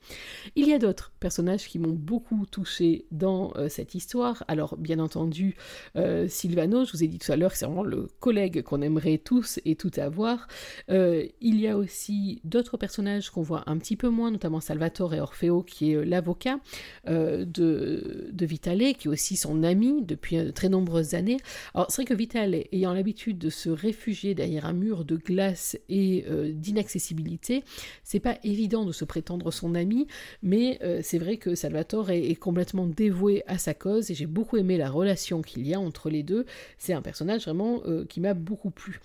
Il 0.57 0.69
y 0.69 0.73
a 0.73 0.79
d'autres 0.79 1.13
personnages 1.21 1.67
qui 1.67 1.79
m'ont 1.79 1.95
beaucoup 1.95 2.47
touché 2.47 3.07
dans 3.11 3.53
euh, 3.57 3.69
cette 3.69 3.95
histoire. 3.95 4.45
Alors, 4.49 4.77
bien 4.77 4.99
entendu, 4.99 5.57
euh, 5.97 6.29
Silvano, 6.29 6.85
je 6.85 6.93
vous 6.93 7.05
ai 7.05 7.09
dit 7.09 7.19
tout 7.19 7.33
à 7.33 7.37
l'heure, 7.37 7.55
c'est 7.55 7.67
vraiment 7.67 7.83
le 7.83 8.09
collègue 8.21 8.63
qu'on 8.63 8.83
aimerait 8.83 9.19
tous 9.19 9.61
et 9.65 9.77
tout 9.77 9.91
avoir. 9.97 10.49
Euh, 10.91 11.27
il 11.41 11.61
y 11.61 11.69
a 11.69 11.77
aussi 11.77 12.41
d'autres 12.45 12.77
personnages 12.77 13.31
qu'on 13.31 13.43
voit 13.43 13.65
un 13.67 13.79
petit 13.79 13.97
peu 13.97 14.09
moins, 14.09 14.31
notamment 14.31 14.61
Salvatore 14.61 15.15
et 15.15 15.21
Orfeo, 15.21 15.63
qui 15.63 15.93
est 15.93 16.05
l'avocat 16.05 16.61
de, 17.07 18.29
de 18.33 18.47
Vitale, 18.47 18.95
qui 18.95 19.09
est 19.09 19.11
aussi 19.11 19.37
son 19.37 19.63
ami 19.63 20.03
depuis 20.03 20.37
de 20.37 20.51
très 20.51 20.69
nombreuses 20.69 21.15
années. 21.15 21.39
Alors, 21.75 21.87
c'est 21.91 22.03
vrai 22.03 22.05
que 22.05 22.15
Vitale 22.15 22.50
ayant 22.73 22.93
l'habitude 22.93 23.39
de 23.39 23.51
se 23.51 23.69
réfugier 23.71 24.35
derrière 24.35 24.67
un 24.67 24.73
mur 24.73 25.05
de 25.05 25.17
glace 25.17 25.79
et 25.89 26.25
euh, 26.29 26.53
d'inaccessibilité, 26.53 27.65
c'est 28.05 28.21
pas 28.21 28.39
évident 28.45 28.85
de 28.85 28.93
se 28.93 29.05
prétendre 29.05 29.51
son 29.51 29.75
ami, 29.75 30.07
mais 30.43 30.79
euh, 30.83 31.01
c'est 31.03 31.19
vrai 31.19 31.37
que 31.37 31.55
Salvatore 31.55 32.11
est, 32.11 32.35
complètement 32.41 32.87
dévoué 32.87 33.43
à 33.47 33.59
sa 33.59 33.75
cause 33.75 34.11
et 34.11 34.15
j'ai 34.15 34.27
beaucoup 34.27 34.57
aimé 34.57 34.79
la 34.79 34.91
relation 34.91 35.43
qu'il 35.43 35.67
y 35.67 35.75
a 35.75 35.81
entre 35.81 36.09
les 36.09 36.23
deux. 36.23 36.47
C'est 36.79 36.93
un 36.93 37.03
personnage 37.03 37.45
vraiment 37.45 37.83
euh, 37.87 38.05
qui 38.07 38.21
m'a 38.21 38.35
beaucoup 38.35 38.71
plu. 38.71 39.01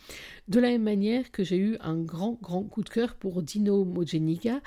De 0.47 0.59
la 0.59 0.69
même 0.69 0.83
manière 0.83 1.31
que 1.31 1.43
j'ai 1.43 1.57
eu 1.57 1.77
un 1.81 1.97
grand, 1.97 2.37
grand 2.41 2.63
coup 2.63 2.83
de 2.83 2.89
cœur 2.89 3.15
pour 3.15 3.41
Dino 3.41 3.83
Mojeniga, 3.83 4.61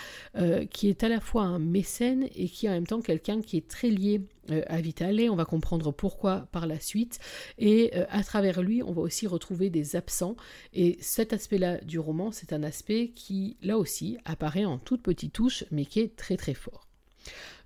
qui 0.71 0.89
est 0.89 1.05
à 1.05 1.09
la 1.09 1.21
fois 1.21 1.43
un 1.43 1.59
mécène 1.59 2.29
et 2.35 2.49
qui 2.49 2.67
est 2.67 2.69
en 2.69 2.73
même 2.73 2.87
temps 2.87 3.01
quelqu'un 3.01 3.41
qui 3.41 3.57
est 3.57 3.69
très 3.69 3.91
lié 3.91 4.21
à 4.67 4.81
Vitale. 4.81 5.29
On 5.31 5.37
va 5.37 5.45
comprendre 5.45 5.93
pourquoi 5.93 6.49
par 6.53 6.67
la 6.67 6.81
suite. 6.81 7.19
Et 7.59 7.93
euh, 7.95 8.05
à 8.11 8.23
travers 8.23 8.63
lui, 8.63 8.83
on 8.83 8.93
va 8.93 9.03
aussi 9.03 9.27
retrouver 9.27 9.71
des 9.71 9.97
absents. 9.97 10.37
Et 10.73 10.99
cet 11.01 11.33
aspect-là 11.33 11.79
du 11.79 11.99
roman, 11.99 12.31
c'est 12.33 12.53
un 12.53 12.63
aspect 12.63 13.13
qui, 13.15 13.57
là 13.63 13.79
aussi, 13.79 14.19
apparaît 14.25 14.65
en 14.65 14.79
toute 14.79 15.03
petite 15.03 15.33
touche, 15.33 15.65
mais 15.71 15.85
qui 15.85 16.01
est 16.01 16.17
très 16.17 16.37
très 16.37 16.55
fort. 16.55 16.87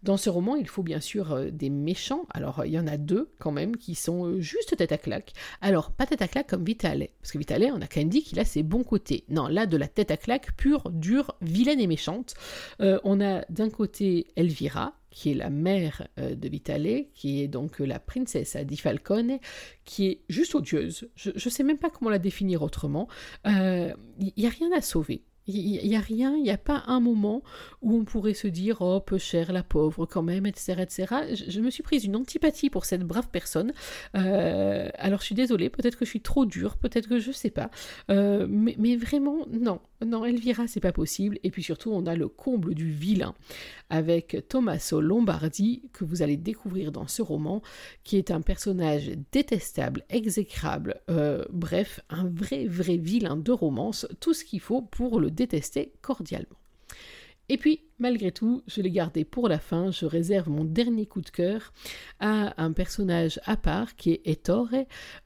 Dans 0.03 0.17
ce 0.17 0.29
roman, 0.29 0.57
il 0.57 0.67
faut 0.67 0.83
bien 0.83 0.99
sûr 0.99 1.33
euh, 1.33 1.51
des 1.51 1.71
méchants. 1.71 2.27
Alors, 2.31 2.65
il 2.65 2.73
y 2.73 2.79
en 2.79 2.89
a 2.89 2.97
deux 2.97 3.31
quand 3.39 3.53
même 3.53 3.77
qui 3.77 3.95
sont 3.95 4.41
juste 4.41 4.77
tête 4.77 4.91
à 4.91 4.99
claque. 4.99 5.33
Alors, 5.61 5.93
pas 5.93 6.07
tête 6.07 6.23
à 6.23 6.29
claque 6.29 6.49
comme 6.49 6.65
Vitale, 6.65 7.09
parce 7.21 7.31
que 7.31 7.39
Vitale, 7.39 7.71
on 7.73 7.81
a 7.81 7.87
quand 7.87 8.01
même 8.01 8.09
dit 8.09 8.23
qu'il 8.23 8.41
a 8.41 8.45
ses 8.45 8.65
bons 8.65 8.83
côtés. 8.83 9.25
Non, 9.29 9.47
là, 9.47 9.67
de 9.67 9.77
la 9.77 9.87
tête 9.87 10.11
à 10.11 10.17
claque 10.17 10.57
pure, 10.57 10.91
dure, 10.91 11.37
vilaine 11.41 11.81
et 11.81 11.87
méchante. 11.87 12.35
on 12.81 13.21
a 13.21 13.45
d'un 13.49 13.71
côté 13.71 14.27
Elvira, 14.35 14.95
qui 15.13 15.31
est 15.31 15.35
la 15.35 15.51
mère 15.51 16.09
euh, 16.19 16.35
de 16.35 16.49
Vitale, 16.49 17.05
qui 17.15 17.43
est 17.43 17.49
donc 17.49 17.79
la 17.79 18.01
princesse 18.01 18.57
di 18.57 18.77
Falcone, 18.77 19.39
qui 19.85 20.09
est 20.09 20.21
juste 20.29 20.55
odieuse. 20.55 21.09
Je 21.15 21.31
ne 21.31 21.51
sais 21.51 21.63
même 21.63 21.79
pas 21.79 21.91
comment 21.91 22.11
la 22.11 22.19
définir 22.19 22.63
autrement. 22.63 23.09
Il 23.45 23.53
euh, 23.53 23.93
n'y 24.37 24.47
a 24.47 24.51
rien 24.51 24.73
à 24.75 24.81
sauver. 24.81 25.23
Il 25.47 25.89
n'y 25.89 25.97
a 25.97 26.01
rien, 26.01 26.37
il 26.37 26.43
n'y 26.43 26.51
a 26.51 26.59
pas 26.59 26.85
un 26.87 27.01
moment 27.01 27.43
où 27.81 27.97
on 27.97 28.05
pourrait 28.05 28.35
se 28.35 28.47
dire 28.47 28.79
oh 28.81 29.01
peu 29.01 29.19
cher 29.19 29.53
la 29.53 29.63
pauvre 29.63 30.07
quand 30.07 30.23
même, 30.23 30.47
etc. 30.47 30.77
etc. 30.81 31.07
Je, 31.49 31.61
me 31.61 31.71
suis 31.71 31.83
prise 31.83 32.05
une 32.05 32.17
antipathie 32.17 32.71
pour 32.71 32.85
cette 32.85 33.03
brave 33.03 33.29
personne. 33.33 33.73
Euh, 34.17 34.89
alors 34.95 35.21
je 35.21 35.27
suis 35.27 35.35
désolée, 35.35 35.69
peut-être 35.69 35.99
que 35.99 36.05
je 36.05 36.11
suis 36.11 36.21
trop 36.21 36.47
dure, 36.47 36.77
peut-être 36.77 37.09
que 37.09 37.19
je 37.19 37.29
ne 37.29 37.35
sais 37.35 37.51
pas. 37.51 37.71
mais, 38.09 38.77
mais, 38.79 38.97
vraiment, 38.97 39.47
non, 39.51 39.81
non, 40.05 40.25
Elvira, 40.25 40.67
c'est 40.67 40.81
pas 40.81 40.93
possible. 40.93 41.39
Et 41.43 41.51
puis 41.51 41.63
surtout, 41.63 41.91
on 41.93 42.07
a 42.07 42.15
le 42.15 42.29
comble 42.29 42.75
du 42.75 42.91
vilain 42.91 43.35
avec 43.91 44.37
Tommaso 44.49 45.01
Lombardi 45.01 45.83
que 45.93 46.05
vous 46.05 46.23
allez 46.23 46.37
découvrir 46.37 46.93
dans 46.93 47.07
ce 47.07 47.23
roman, 47.23 47.63
qui 48.05 48.17
est 48.17 48.31
un 48.31 48.41
personnage 48.41 49.11
détestable, 49.33 50.05
exécrable, 50.09 51.01
euh, 51.11 51.45
bref, 51.51 52.01
un 52.11 52.29
vrai, 52.29 52.67
vrai 52.67 52.97
vilain 52.97 53.37
de 53.37 53.53
romance, 53.53 54.07
tout 54.21 54.35
ce 54.35 54.45
qu'il 54.45 54.61
faut 54.61 54.83
pour 54.83 55.21
le 55.21 55.31
détester 55.33 55.93
cordialement. 56.03 56.59
Et 57.49 57.59
puis, 57.59 57.81
Malgré 58.03 58.33
tout, 58.33 58.65
je 58.67 58.83
l'ai 58.83 58.91
gardé 58.91 59.25
pour 59.25 59.49
la 59.49 59.61
fin. 59.61 59.93
Je 59.93 60.07
réserve 60.07 60.49
mon 60.49 60.65
dernier 60.65 61.07
coup 61.07 61.21
de 61.21 61.31
cœur 61.31 61.73
à 62.19 62.61
un 62.61 62.73
personnage 62.73 63.39
à 63.45 63.57
part 63.57 63.95
qui 63.95 64.11
est 64.11 64.27
Ettore, 64.27 64.71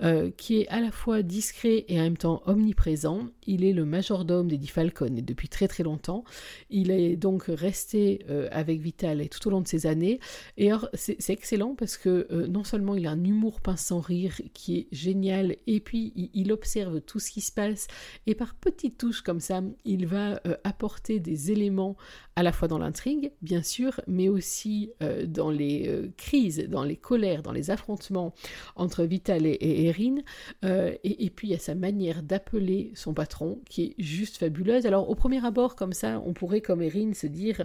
euh, 0.03 0.31
qui 0.37 0.61
est 0.61 0.69
à 0.69 0.83
la 0.83 0.91
fois 0.91 1.23
discret 1.23 1.87
et 1.89 1.99
en 1.99 2.03
même 2.03 2.19
temps 2.19 2.43
omniprésent. 2.45 3.29
Il 3.47 3.65
est 3.65 3.73
le 3.73 3.87
majordome 3.87 4.49
des 4.49 4.59
Falcon 4.67 5.17
et 5.17 5.23
depuis 5.23 5.49
très 5.49 5.69
très 5.69 5.85
longtemps. 5.85 6.25
Il 6.69 6.91
est 6.91 7.17
donc 7.17 7.45
resté 7.49 8.27
euh, 8.29 8.47
avec 8.51 8.83
Vital 8.83 9.27
tout 9.31 9.49
au 9.49 9.51
long 9.51 9.63
de 9.63 9.69
ces 9.69 9.87
années. 9.87 10.21
Et 10.59 10.69
alors, 10.69 10.91
c'est 10.93 11.31
excellent 11.31 11.77
parce 11.77 11.97
que 11.97 12.27
euh, 12.31 12.47
non 12.47 12.63
seulement 12.63 12.95
il 12.95 13.07
a 13.07 13.13
un 13.13 13.25
humour 13.25 13.63
pince 13.63 13.87
sans 13.87 14.01
rire 14.01 14.35
qui 14.53 14.77
est 14.77 14.89
génial, 14.93 15.57
et 15.67 15.81
puis 15.81 16.13
il, 16.35 16.53
observe 16.53 17.01
tout 17.01 17.21
ce 17.21 17.31
qui 17.31 17.41
se 17.41 17.53
passe, 17.53 17.87
et 18.27 18.35
par 18.35 18.55
petites 18.55 18.99
touches 18.99 19.23
comme 19.23 19.41
ça, 19.41 19.63
il 19.87 20.07
va 20.07 20.41
apporter 20.65 21.21
des 21.21 21.51
éléments 21.51 21.97
à 22.37 22.43
la 22.43 22.53
fois 22.53 22.69
dans 22.69 22.79
l'intrigue, 22.79 23.33
bien 23.41 23.63
sûr, 23.63 24.01
mais 24.07 24.29
aussi 24.29 24.91
euh, 25.03 25.25
dans 25.27 25.51
les 25.51 25.89
euh, 25.89 26.13
crises, 26.19 26.67
dans 26.69 26.85
les 26.85 26.97
colères, 26.97 27.43
dans 27.43 27.53
les 27.53 27.71
affrontements 27.71 28.35
entre 28.77 29.05
Vital 29.05 29.47
et, 29.47 29.87
Erin. 29.87 30.17
Euh, 30.65 30.95
et, 31.03 31.31
puis 31.31 31.49
il 31.49 31.51
y 31.53 31.55
a 31.55 31.59
sa 31.59 31.75
manière 31.75 32.23
d'appeler 32.23 32.93
son 32.95 33.15
patron 33.15 33.61
qui 33.71 33.85
est 33.85 33.95
juste 33.99 34.37
fabuleuse. 34.37 34.85
Alors 34.85 35.09
au 35.09 35.15
premier 35.15 35.45
abord, 35.45 35.77
comme 35.77 35.95
ça, 35.95 36.23
on 36.27 36.35
pourrait, 36.35 36.61
comme 36.61 36.83
Erin, 36.83 37.15
se 37.15 37.27
dire 37.27 37.65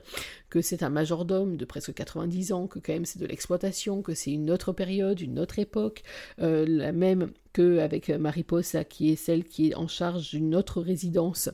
que 0.50 0.62
c'est 0.62 0.84
un 0.84 0.90
majordome 0.90 1.58
de 1.58 1.66
presque 1.66 1.94
90 1.94 2.54
ans, 2.54 2.68
que 2.68 2.80
quand 2.80 2.94
même 2.94 3.06
c'est 3.06 3.20
de 3.20 3.28
l'exploitation, 3.28 4.02
que 4.02 4.14
c'est 4.14 4.32
une 4.32 4.50
autre 4.50 4.72
période, 4.72 5.20
une 5.20 5.38
autre 5.38 5.60
époque, 5.60 6.04
la 6.38 6.92
même 6.92 7.32
qu'avec 7.54 8.10
Mariposa, 8.10 8.84
qui 8.84 9.12
est 9.12 9.16
celle 9.16 9.44
qui 9.44 9.70
est 9.70 9.76
en 9.76 9.88
charge 9.88 10.32
d'une 10.32 10.56
autre 10.56 10.82
résidence 10.82 11.50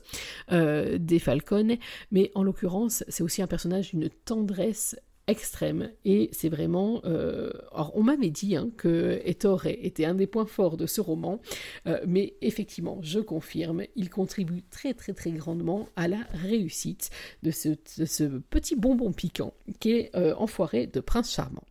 euh, 0.52 0.98
des 0.98 1.18
Falcons. 1.18 1.76
Mais 2.10 2.30
en 2.34 2.42
l'occurrence, 2.42 3.04
c'est 3.08 3.22
aussi 3.22 3.42
un 3.42 3.46
personnage 3.46 3.90
d'une 3.90 4.08
tendresse 4.08 4.96
extrême. 5.26 5.90
Et 6.06 6.30
c'est 6.32 6.48
vraiment 6.48 7.02
euh, 7.04 7.50
alors 7.72 7.92
on 7.94 8.02
m'avait 8.02 8.30
dit 8.30 8.56
hein, 8.56 8.70
que 8.78 9.20
Ettore 9.24 9.66
était 9.66 10.06
un 10.06 10.14
des 10.14 10.26
points 10.26 10.46
forts 10.46 10.78
de 10.78 10.86
ce 10.86 11.02
roman. 11.02 11.42
Euh, 11.86 12.00
mais 12.06 12.34
effectivement 12.40 12.98
je 13.02 13.20
confirme 13.20 13.82
il 13.94 14.08
contribue 14.08 14.62
très 14.62 14.94
très 14.94 15.12
très 15.12 15.32
grandement 15.32 15.86
à 15.96 16.08
la 16.08 16.20
réussite 16.32 17.10
de 17.42 17.50
ce, 17.50 17.68
petit 18.48 18.74
bonbon 18.74 19.12
piquant 19.12 19.52
qui 19.80 19.90
est 19.90 20.16
Enfoiré 20.16 20.86
de 20.86 21.00
Prince 21.00 21.30
Charmant 21.30 21.67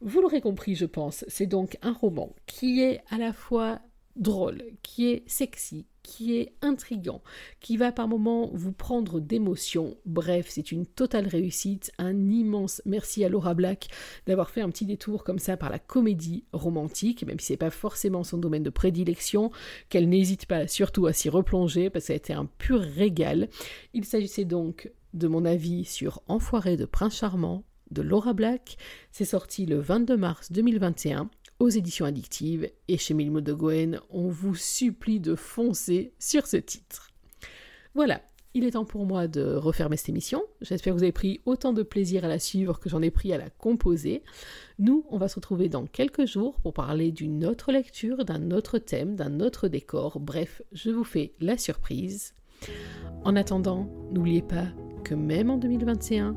vous 0.00 0.20
l'aurez 0.20 0.40
compris, 0.40 0.74
je 0.74 0.86
pense, 0.86 1.24
c'est 1.28 1.46
donc 1.46 1.76
un 1.82 1.92
roman 1.92 2.34
qui 2.46 2.82
est 2.82 3.00
à 3.10 3.18
la 3.18 3.32
fois 3.32 3.80
drôle, 4.16 4.62
qui 4.82 5.08
est 5.08 5.22
sexy, 5.26 5.86
qui 6.02 6.36
est 6.36 6.52
intrigant, 6.62 7.22
qui 7.60 7.76
va 7.76 7.92
par 7.92 8.08
moments 8.08 8.50
vous 8.52 8.72
prendre 8.72 9.20
d'émotion. 9.20 9.96
Bref, 10.06 10.46
c'est 10.48 10.72
une 10.72 10.86
totale 10.86 11.26
réussite. 11.26 11.92
Un 11.98 12.30
immense 12.30 12.82
merci 12.84 13.24
à 13.24 13.28
Laura 13.28 13.54
Black 13.54 13.88
d'avoir 14.26 14.50
fait 14.50 14.60
un 14.60 14.70
petit 14.70 14.86
détour 14.86 15.22
comme 15.22 15.38
ça 15.38 15.56
par 15.56 15.70
la 15.70 15.78
comédie 15.78 16.44
romantique, 16.52 17.24
même 17.26 17.38
si 17.38 17.46
c'est 17.46 17.56
pas 17.56 17.70
forcément 17.70 18.24
son 18.24 18.38
domaine 18.38 18.62
de 18.62 18.70
prédilection, 18.70 19.50
qu'elle 19.88 20.08
n'hésite 20.08 20.46
pas 20.46 20.66
surtout 20.66 21.06
à 21.06 21.12
s'y 21.12 21.28
replonger 21.28 21.90
parce 21.90 22.04
que 22.04 22.06
ça 22.08 22.12
a 22.14 22.16
été 22.16 22.32
un 22.32 22.46
pur 22.46 22.80
régal. 22.80 23.48
Il 23.94 24.04
s'agissait 24.04 24.44
donc 24.44 24.90
de 25.14 25.28
mon 25.28 25.44
avis 25.44 25.84
sur 25.84 26.22
Enfoiré 26.26 26.76
de 26.76 26.84
Prince 26.84 27.16
Charmant 27.16 27.64
de 27.90 28.02
Laura 28.02 28.32
Black. 28.32 28.76
C'est 29.12 29.24
sorti 29.24 29.66
le 29.66 29.78
22 29.78 30.16
mars 30.16 30.52
2021 30.52 31.30
aux 31.58 31.68
éditions 31.68 32.06
addictives 32.06 32.70
et 32.86 32.98
chez 32.98 33.14
Milmo 33.14 33.40
de 33.40 33.52
Goen, 33.52 34.00
on 34.10 34.28
vous 34.28 34.54
supplie 34.54 35.18
de 35.20 35.34
foncer 35.34 36.12
sur 36.18 36.46
ce 36.46 36.56
titre. 36.56 37.10
Voilà, 37.94 38.22
il 38.54 38.64
est 38.64 38.72
temps 38.72 38.84
pour 38.84 39.06
moi 39.06 39.26
de 39.26 39.54
refermer 39.54 39.96
cette 39.96 40.08
émission. 40.08 40.42
J'espère 40.60 40.92
que 40.92 40.98
vous 40.98 41.02
avez 41.02 41.12
pris 41.12 41.40
autant 41.46 41.72
de 41.72 41.82
plaisir 41.82 42.24
à 42.24 42.28
la 42.28 42.38
suivre 42.38 42.78
que 42.78 42.88
j'en 42.88 43.02
ai 43.02 43.10
pris 43.10 43.32
à 43.32 43.38
la 43.38 43.50
composer. 43.50 44.22
Nous, 44.78 45.04
on 45.10 45.18
va 45.18 45.28
se 45.28 45.34
retrouver 45.34 45.68
dans 45.68 45.86
quelques 45.86 46.26
jours 46.26 46.60
pour 46.60 46.72
parler 46.72 47.10
d'une 47.10 47.44
autre 47.44 47.72
lecture, 47.72 48.24
d'un 48.24 48.50
autre 48.50 48.78
thème, 48.78 49.16
d'un 49.16 49.40
autre 49.40 49.68
décor. 49.68 50.20
Bref, 50.20 50.62
je 50.72 50.90
vous 50.90 51.04
fais 51.04 51.34
la 51.40 51.58
surprise. 51.58 52.34
En 53.24 53.36
attendant, 53.36 53.88
n'oubliez 54.12 54.42
pas 54.42 54.66
que 55.04 55.14
même 55.14 55.50
en 55.50 55.58
2021, 55.58 56.36